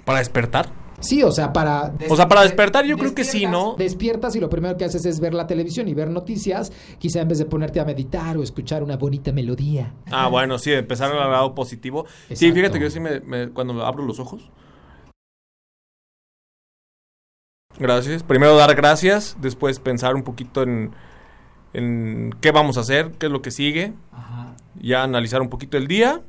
¿Para 0.05 0.19
despertar? 0.19 0.86
Sí, 0.99 1.21
o 1.23 1.31
sea, 1.31 1.53
para... 1.53 1.93
O 2.09 2.15
sea, 2.15 2.27
para 2.27 2.41
despertar 2.41 2.85
yo 2.85 2.97
creo 2.97 3.13
que 3.13 3.23
sí, 3.23 3.45
¿no? 3.45 3.75
Despiertas 3.77 4.35
y 4.35 4.39
lo 4.39 4.49
primero 4.49 4.75
que 4.77 4.85
haces 4.85 5.05
es 5.05 5.19
ver 5.19 5.33
la 5.33 5.45
televisión 5.45 5.87
y 5.87 5.93
ver 5.93 6.09
noticias, 6.09 6.71
quizá 6.97 7.21
en 7.21 7.27
vez 7.27 7.37
de 7.37 7.45
ponerte 7.45 7.79
a 7.79 7.85
meditar 7.85 8.35
o 8.37 8.43
escuchar 8.43 8.81
una 8.83 8.97
bonita 8.97 9.31
melodía. 9.31 9.93
Ah, 10.11 10.27
bueno, 10.27 10.57
sí, 10.57 10.73
empezar 10.73 11.11
al 11.11 11.31
lado 11.31 11.53
positivo. 11.53 12.05
Sí, 12.33 12.51
fíjate 12.51 12.79
que 12.79 12.85
yo 12.85 12.89
sí 12.89 12.99
me, 12.99 13.19
me- 13.19 13.49
cuando 13.49 13.85
abro 13.85 14.03
los 14.05 14.19
ojos. 14.19 14.49
Gracias. 17.79 18.23
Primero 18.23 18.55
dar 18.55 18.73
gracias, 18.75 19.37
después 19.39 19.79
pensar 19.79 20.15
un 20.15 20.23
poquito 20.23 20.63
en, 20.63 20.91
en 21.73 22.35
qué 22.41 22.51
vamos 22.51 22.77
a 22.77 22.81
hacer, 22.81 23.11
qué 23.19 23.27
es 23.27 23.31
lo 23.31 23.41
que 23.41 23.51
sigue. 23.51 23.93
Ya 24.79 25.03
analizar 25.03 25.41
un 25.41 25.49
poquito 25.49 25.77
el 25.77 25.87
día. 25.87 26.21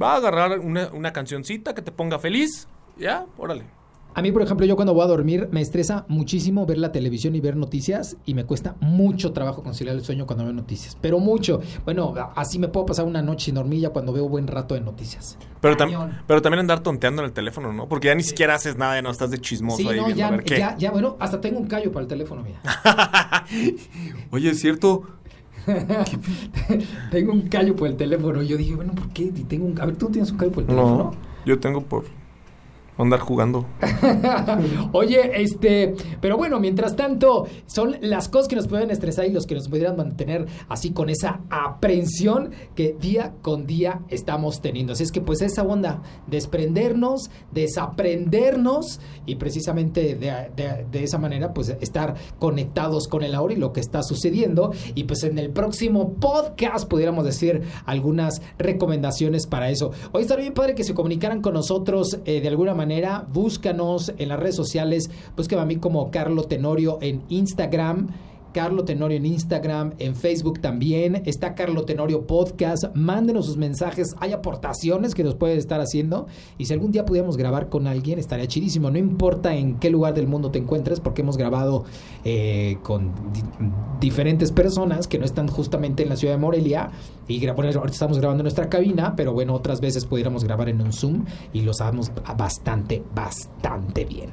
Va 0.00 0.14
a 0.14 0.16
agarrar 0.16 0.58
una, 0.60 0.88
una 0.92 1.12
cancioncita 1.12 1.74
que 1.74 1.82
te 1.82 1.92
ponga 1.92 2.18
feliz. 2.18 2.66
Ya, 2.96 3.26
órale. 3.38 3.64
A 4.14 4.20
mí, 4.20 4.30
por 4.30 4.42
ejemplo, 4.42 4.66
yo 4.66 4.76
cuando 4.76 4.92
voy 4.92 5.04
a 5.04 5.06
dormir 5.06 5.48
me 5.52 5.60
estresa 5.62 6.04
muchísimo 6.08 6.66
ver 6.66 6.76
la 6.78 6.92
televisión 6.92 7.34
y 7.34 7.40
ver 7.40 7.56
noticias 7.56 8.16
y 8.26 8.34
me 8.34 8.44
cuesta 8.44 8.76
mucho 8.80 9.32
trabajo 9.32 9.62
conciliar 9.62 9.96
el 9.96 10.04
sueño 10.04 10.26
cuando 10.26 10.44
veo 10.44 10.52
noticias. 10.52 10.98
Pero 11.00 11.18
mucho. 11.18 11.60
Bueno, 11.86 12.12
así 12.36 12.58
me 12.58 12.68
puedo 12.68 12.84
pasar 12.86 13.06
una 13.06 13.22
noche 13.22 13.46
sin 13.46 13.54
dormir 13.54 13.80
ya 13.80 13.88
cuando 13.90 14.12
veo 14.12 14.28
buen 14.28 14.46
rato 14.48 14.74
de 14.74 14.82
noticias. 14.82 15.38
Pero, 15.62 15.76
tam- 15.76 16.22
pero 16.26 16.42
también 16.42 16.60
andar 16.60 16.80
tonteando 16.80 17.22
en 17.22 17.26
el 17.26 17.32
teléfono, 17.32 17.72
¿no? 17.72 17.88
Porque 17.88 18.08
ya 18.08 18.14
ni 18.14 18.22
siquiera 18.22 18.54
haces 18.54 18.76
nada, 18.76 18.96
ya 18.96 19.02
no 19.02 19.10
estás 19.10 19.30
de 19.30 19.38
chismoso 19.38 19.78
Sí, 19.78 19.88
ahí 19.88 19.96
no, 19.96 20.04
viendo 20.06 20.18
ya, 20.18 20.28
a 20.28 20.30
ver 20.30 20.42
qué. 20.44 20.58
ya, 20.58 20.76
ya, 20.76 20.90
bueno, 20.90 21.16
hasta 21.18 21.40
tengo 21.40 21.58
un 21.58 21.66
callo 21.66 21.90
para 21.90 22.02
el 22.02 22.08
teléfono, 22.08 22.42
mira. 22.42 22.60
Oye, 24.30 24.50
es 24.50 24.60
cierto. 24.60 25.04
tengo 27.10 27.32
un 27.32 27.42
callo 27.48 27.74
por 27.76 27.88
el 27.88 27.96
teléfono. 27.96 28.42
Yo 28.42 28.56
dije, 28.56 28.74
bueno, 28.74 28.92
¿por 28.94 29.08
qué? 29.10 29.32
Tengo 29.48 29.66
un... 29.66 29.80
A 29.80 29.86
ver, 29.86 29.96
¿tú 29.96 30.08
tienes 30.08 30.30
un 30.32 30.38
callo 30.38 30.52
por 30.52 30.62
el 30.62 30.68
teléfono? 30.68 30.96
No, 30.96 31.12
yo 31.46 31.58
tengo 31.58 31.80
por 31.82 32.04
andar 33.02 33.20
jugando. 33.20 33.66
Oye, 34.92 35.42
este, 35.42 35.94
pero 36.20 36.36
bueno, 36.36 36.60
mientras 36.60 36.96
tanto, 36.96 37.46
son 37.66 37.96
las 38.00 38.28
cosas 38.28 38.48
que 38.48 38.56
nos 38.56 38.68
pueden 38.68 38.90
estresar 38.90 39.26
y 39.26 39.30
los 39.32 39.46
que 39.46 39.54
nos 39.54 39.68
pudieran 39.68 39.96
mantener 39.96 40.46
así 40.68 40.92
con 40.92 41.08
esa 41.08 41.40
aprensión 41.50 42.50
que 42.74 42.96
día 42.98 43.34
con 43.42 43.66
día 43.66 44.00
estamos 44.08 44.60
teniendo. 44.60 44.92
Así 44.92 45.02
es 45.04 45.12
que 45.12 45.20
pues 45.20 45.42
esa 45.42 45.62
onda, 45.62 46.02
desprendernos, 46.26 47.30
desaprendernos 47.52 49.00
y 49.26 49.36
precisamente 49.36 50.14
de, 50.14 51.02
esa 51.02 51.18
manera 51.18 51.52
pues 51.52 51.68
estar 51.80 52.14
conectados 52.38 53.08
con 53.08 53.22
el 53.22 53.34
ahora 53.34 53.54
y 53.54 53.56
lo 53.56 53.72
que 53.72 53.80
está 53.80 54.02
sucediendo. 54.02 54.72
Y 54.94 55.04
pues 55.04 55.24
en 55.24 55.38
el 55.38 55.50
próximo 55.50 56.14
podcast 56.14 56.88
pudiéramos 56.88 57.24
decir 57.24 57.62
algunas 57.86 58.42
recomendaciones 58.58 59.46
para 59.46 59.70
eso. 59.70 59.90
Hoy 60.12 60.22
estaría 60.22 60.42
bien 60.42 60.54
padre 60.54 60.74
que 60.74 60.84
se 60.84 60.94
comunicaran 60.94 61.40
con 61.40 61.54
nosotros 61.54 62.20
eh, 62.24 62.40
de 62.40 62.48
alguna 62.48 62.74
manera. 62.74 62.91
Búscanos 63.32 64.12
en 64.18 64.28
las 64.28 64.38
redes 64.38 64.56
sociales. 64.56 65.10
Búscame 65.36 65.62
a 65.62 65.64
mí 65.64 65.76
como 65.76 66.10
Carlo 66.10 66.44
Tenorio 66.44 66.98
en 67.00 67.22
Instagram. 67.28 68.08
Carlo 68.52 68.84
Tenorio 68.84 69.16
en 69.16 69.26
Instagram, 69.26 69.94
en 69.98 70.14
Facebook 70.14 70.60
también. 70.60 71.22
Está 71.26 71.54
Carlo 71.54 71.84
Tenorio 71.84 72.26
Podcast. 72.26 72.84
Mándenos 72.94 73.46
sus 73.46 73.56
mensajes. 73.56 74.14
Hay 74.20 74.32
aportaciones 74.32 75.14
que 75.14 75.24
nos 75.24 75.34
pueden 75.34 75.58
estar 75.58 75.80
haciendo. 75.80 76.26
Y 76.58 76.66
si 76.66 76.72
algún 76.74 76.92
día 76.92 77.04
pudiéramos 77.04 77.36
grabar 77.36 77.68
con 77.68 77.86
alguien, 77.86 78.18
estaría 78.18 78.46
chidísimo. 78.46 78.90
No 78.90 78.98
importa 78.98 79.54
en 79.54 79.78
qué 79.78 79.90
lugar 79.90 80.14
del 80.14 80.26
mundo 80.26 80.50
te 80.50 80.58
encuentres, 80.58 81.00
porque 81.00 81.22
hemos 81.22 81.36
grabado 81.36 81.84
eh, 82.24 82.78
con 82.82 83.12
di- 83.32 83.42
diferentes 84.00 84.52
personas 84.52 85.06
que 85.06 85.18
no 85.18 85.24
están 85.24 85.48
justamente 85.48 86.02
en 86.02 86.08
la 86.08 86.16
ciudad 86.16 86.34
de 86.34 86.40
Morelia. 86.40 86.90
Y 87.28 87.46
ahorita 87.46 87.86
estamos 87.86 88.18
grabando 88.18 88.42
en 88.42 88.44
nuestra 88.44 88.68
cabina, 88.68 89.14
pero 89.16 89.32
bueno, 89.32 89.54
otras 89.54 89.80
veces 89.80 90.04
pudiéramos 90.04 90.44
grabar 90.44 90.68
en 90.68 90.82
un 90.82 90.92
Zoom 90.92 91.24
y 91.52 91.62
lo 91.62 91.72
sabemos 91.72 92.10
bastante, 92.36 93.02
bastante 93.14 94.04
bien. 94.04 94.30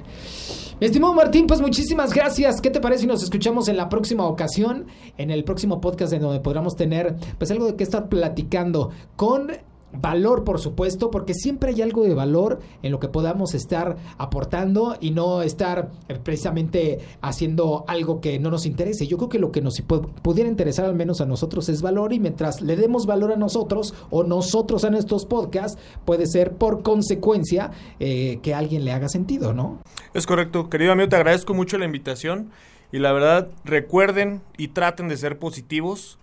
Mi 0.79 0.85
estimado 0.87 1.13
Martín, 1.13 1.45
pues 1.45 1.59
muchísimas 1.61 2.13
gracias. 2.13 2.61
¿Qué 2.61 2.69
te 2.69 2.79
parece 2.79 3.01
si 3.01 3.07
nos 3.07 3.21
escuchamos 3.21 3.67
en 3.67 3.75
la 3.75 3.89
próxima 3.89 4.08
ocasión? 4.17 4.85
En 5.17 5.29
el 5.31 5.43
próximo 5.43 5.81
podcast 5.81 6.13
en 6.13 6.21
donde 6.21 6.39
podamos 6.39 6.75
tener 6.75 7.15
pues 7.37 7.51
algo 7.51 7.65
de 7.65 7.75
qué 7.75 7.83
estar 7.83 8.09
platicando 8.09 8.89
con 9.15 9.51
valor, 9.91 10.43
por 10.43 10.59
supuesto, 10.59 11.09
porque 11.09 11.33
siempre 11.33 11.71
hay 11.71 11.81
algo 11.81 12.03
de 12.03 12.13
valor 12.13 12.59
en 12.83 12.91
lo 12.91 12.99
que 12.99 13.07
podamos 13.07 13.55
estar 13.55 13.97
aportando 14.19 14.95
y 15.01 15.09
no 15.09 15.41
estar 15.41 15.89
eh, 16.07 16.19
precisamente 16.23 16.99
haciendo 17.21 17.85
algo 17.87 18.21
que 18.21 18.37
no 18.37 18.51
nos 18.51 18.67
interese. 18.67 19.07
Yo 19.07 19.17
creo 19.17 19.29
que 19.29 19.39
lo 19.39 19.51
que 19.51 19.61
nos 19.63 19.81
pu- 19.87 20.07
pudiera 20.21 20.47
interesar 20.47 20.85
al 20.85 20.93
menos 20.93 21.21
a 21.21 21.25
nosotros 21.25 21.69
es 21.69 21.81
valor 21.81 22.13
y 22.13 22.19
mientras 22.19 22.61
le 22.61 22.75
demos 22.75 23.07
valor 23.07 23.31
a 23.31 23.35
nosotros 23.35 23.95
o 24.11 24.23
nosotros 24.23 24.83
a 24.83 24.91
nuestros 24.91 25.25
podcasts, 25.25 25.81
puede 26.05 26.27
ser 26.27 26.53
por 26.53 26.83
consecuencia 26.83 27.71
eh, 27.99 28.37
que 28.43 28.53
alguien 28.53 28.85
le 28.85 28.91
haga 28.91 29.09
sentido, 29.09 29.53
¿no? 29.53 29.79
Es 30.13 30.27
correcto. 30.27 30.69
Querido 30.69 30.91
amigo, 30.91 31.09
te 31.09 31.15
agradezco 31.15 31.55
mucho 31.55 31.79
la 31.79 31.85
invitación. 31.85 32.51
Y 32.91 32.99
la 32.99 33.11
verdad, 33.11 33.49
recuerden 33.65 34.41
y 34.57 34.69
traten 34.69 35.07
de 35.09 35.17
ser 35.17 35.37
positivos. 35.39 36.17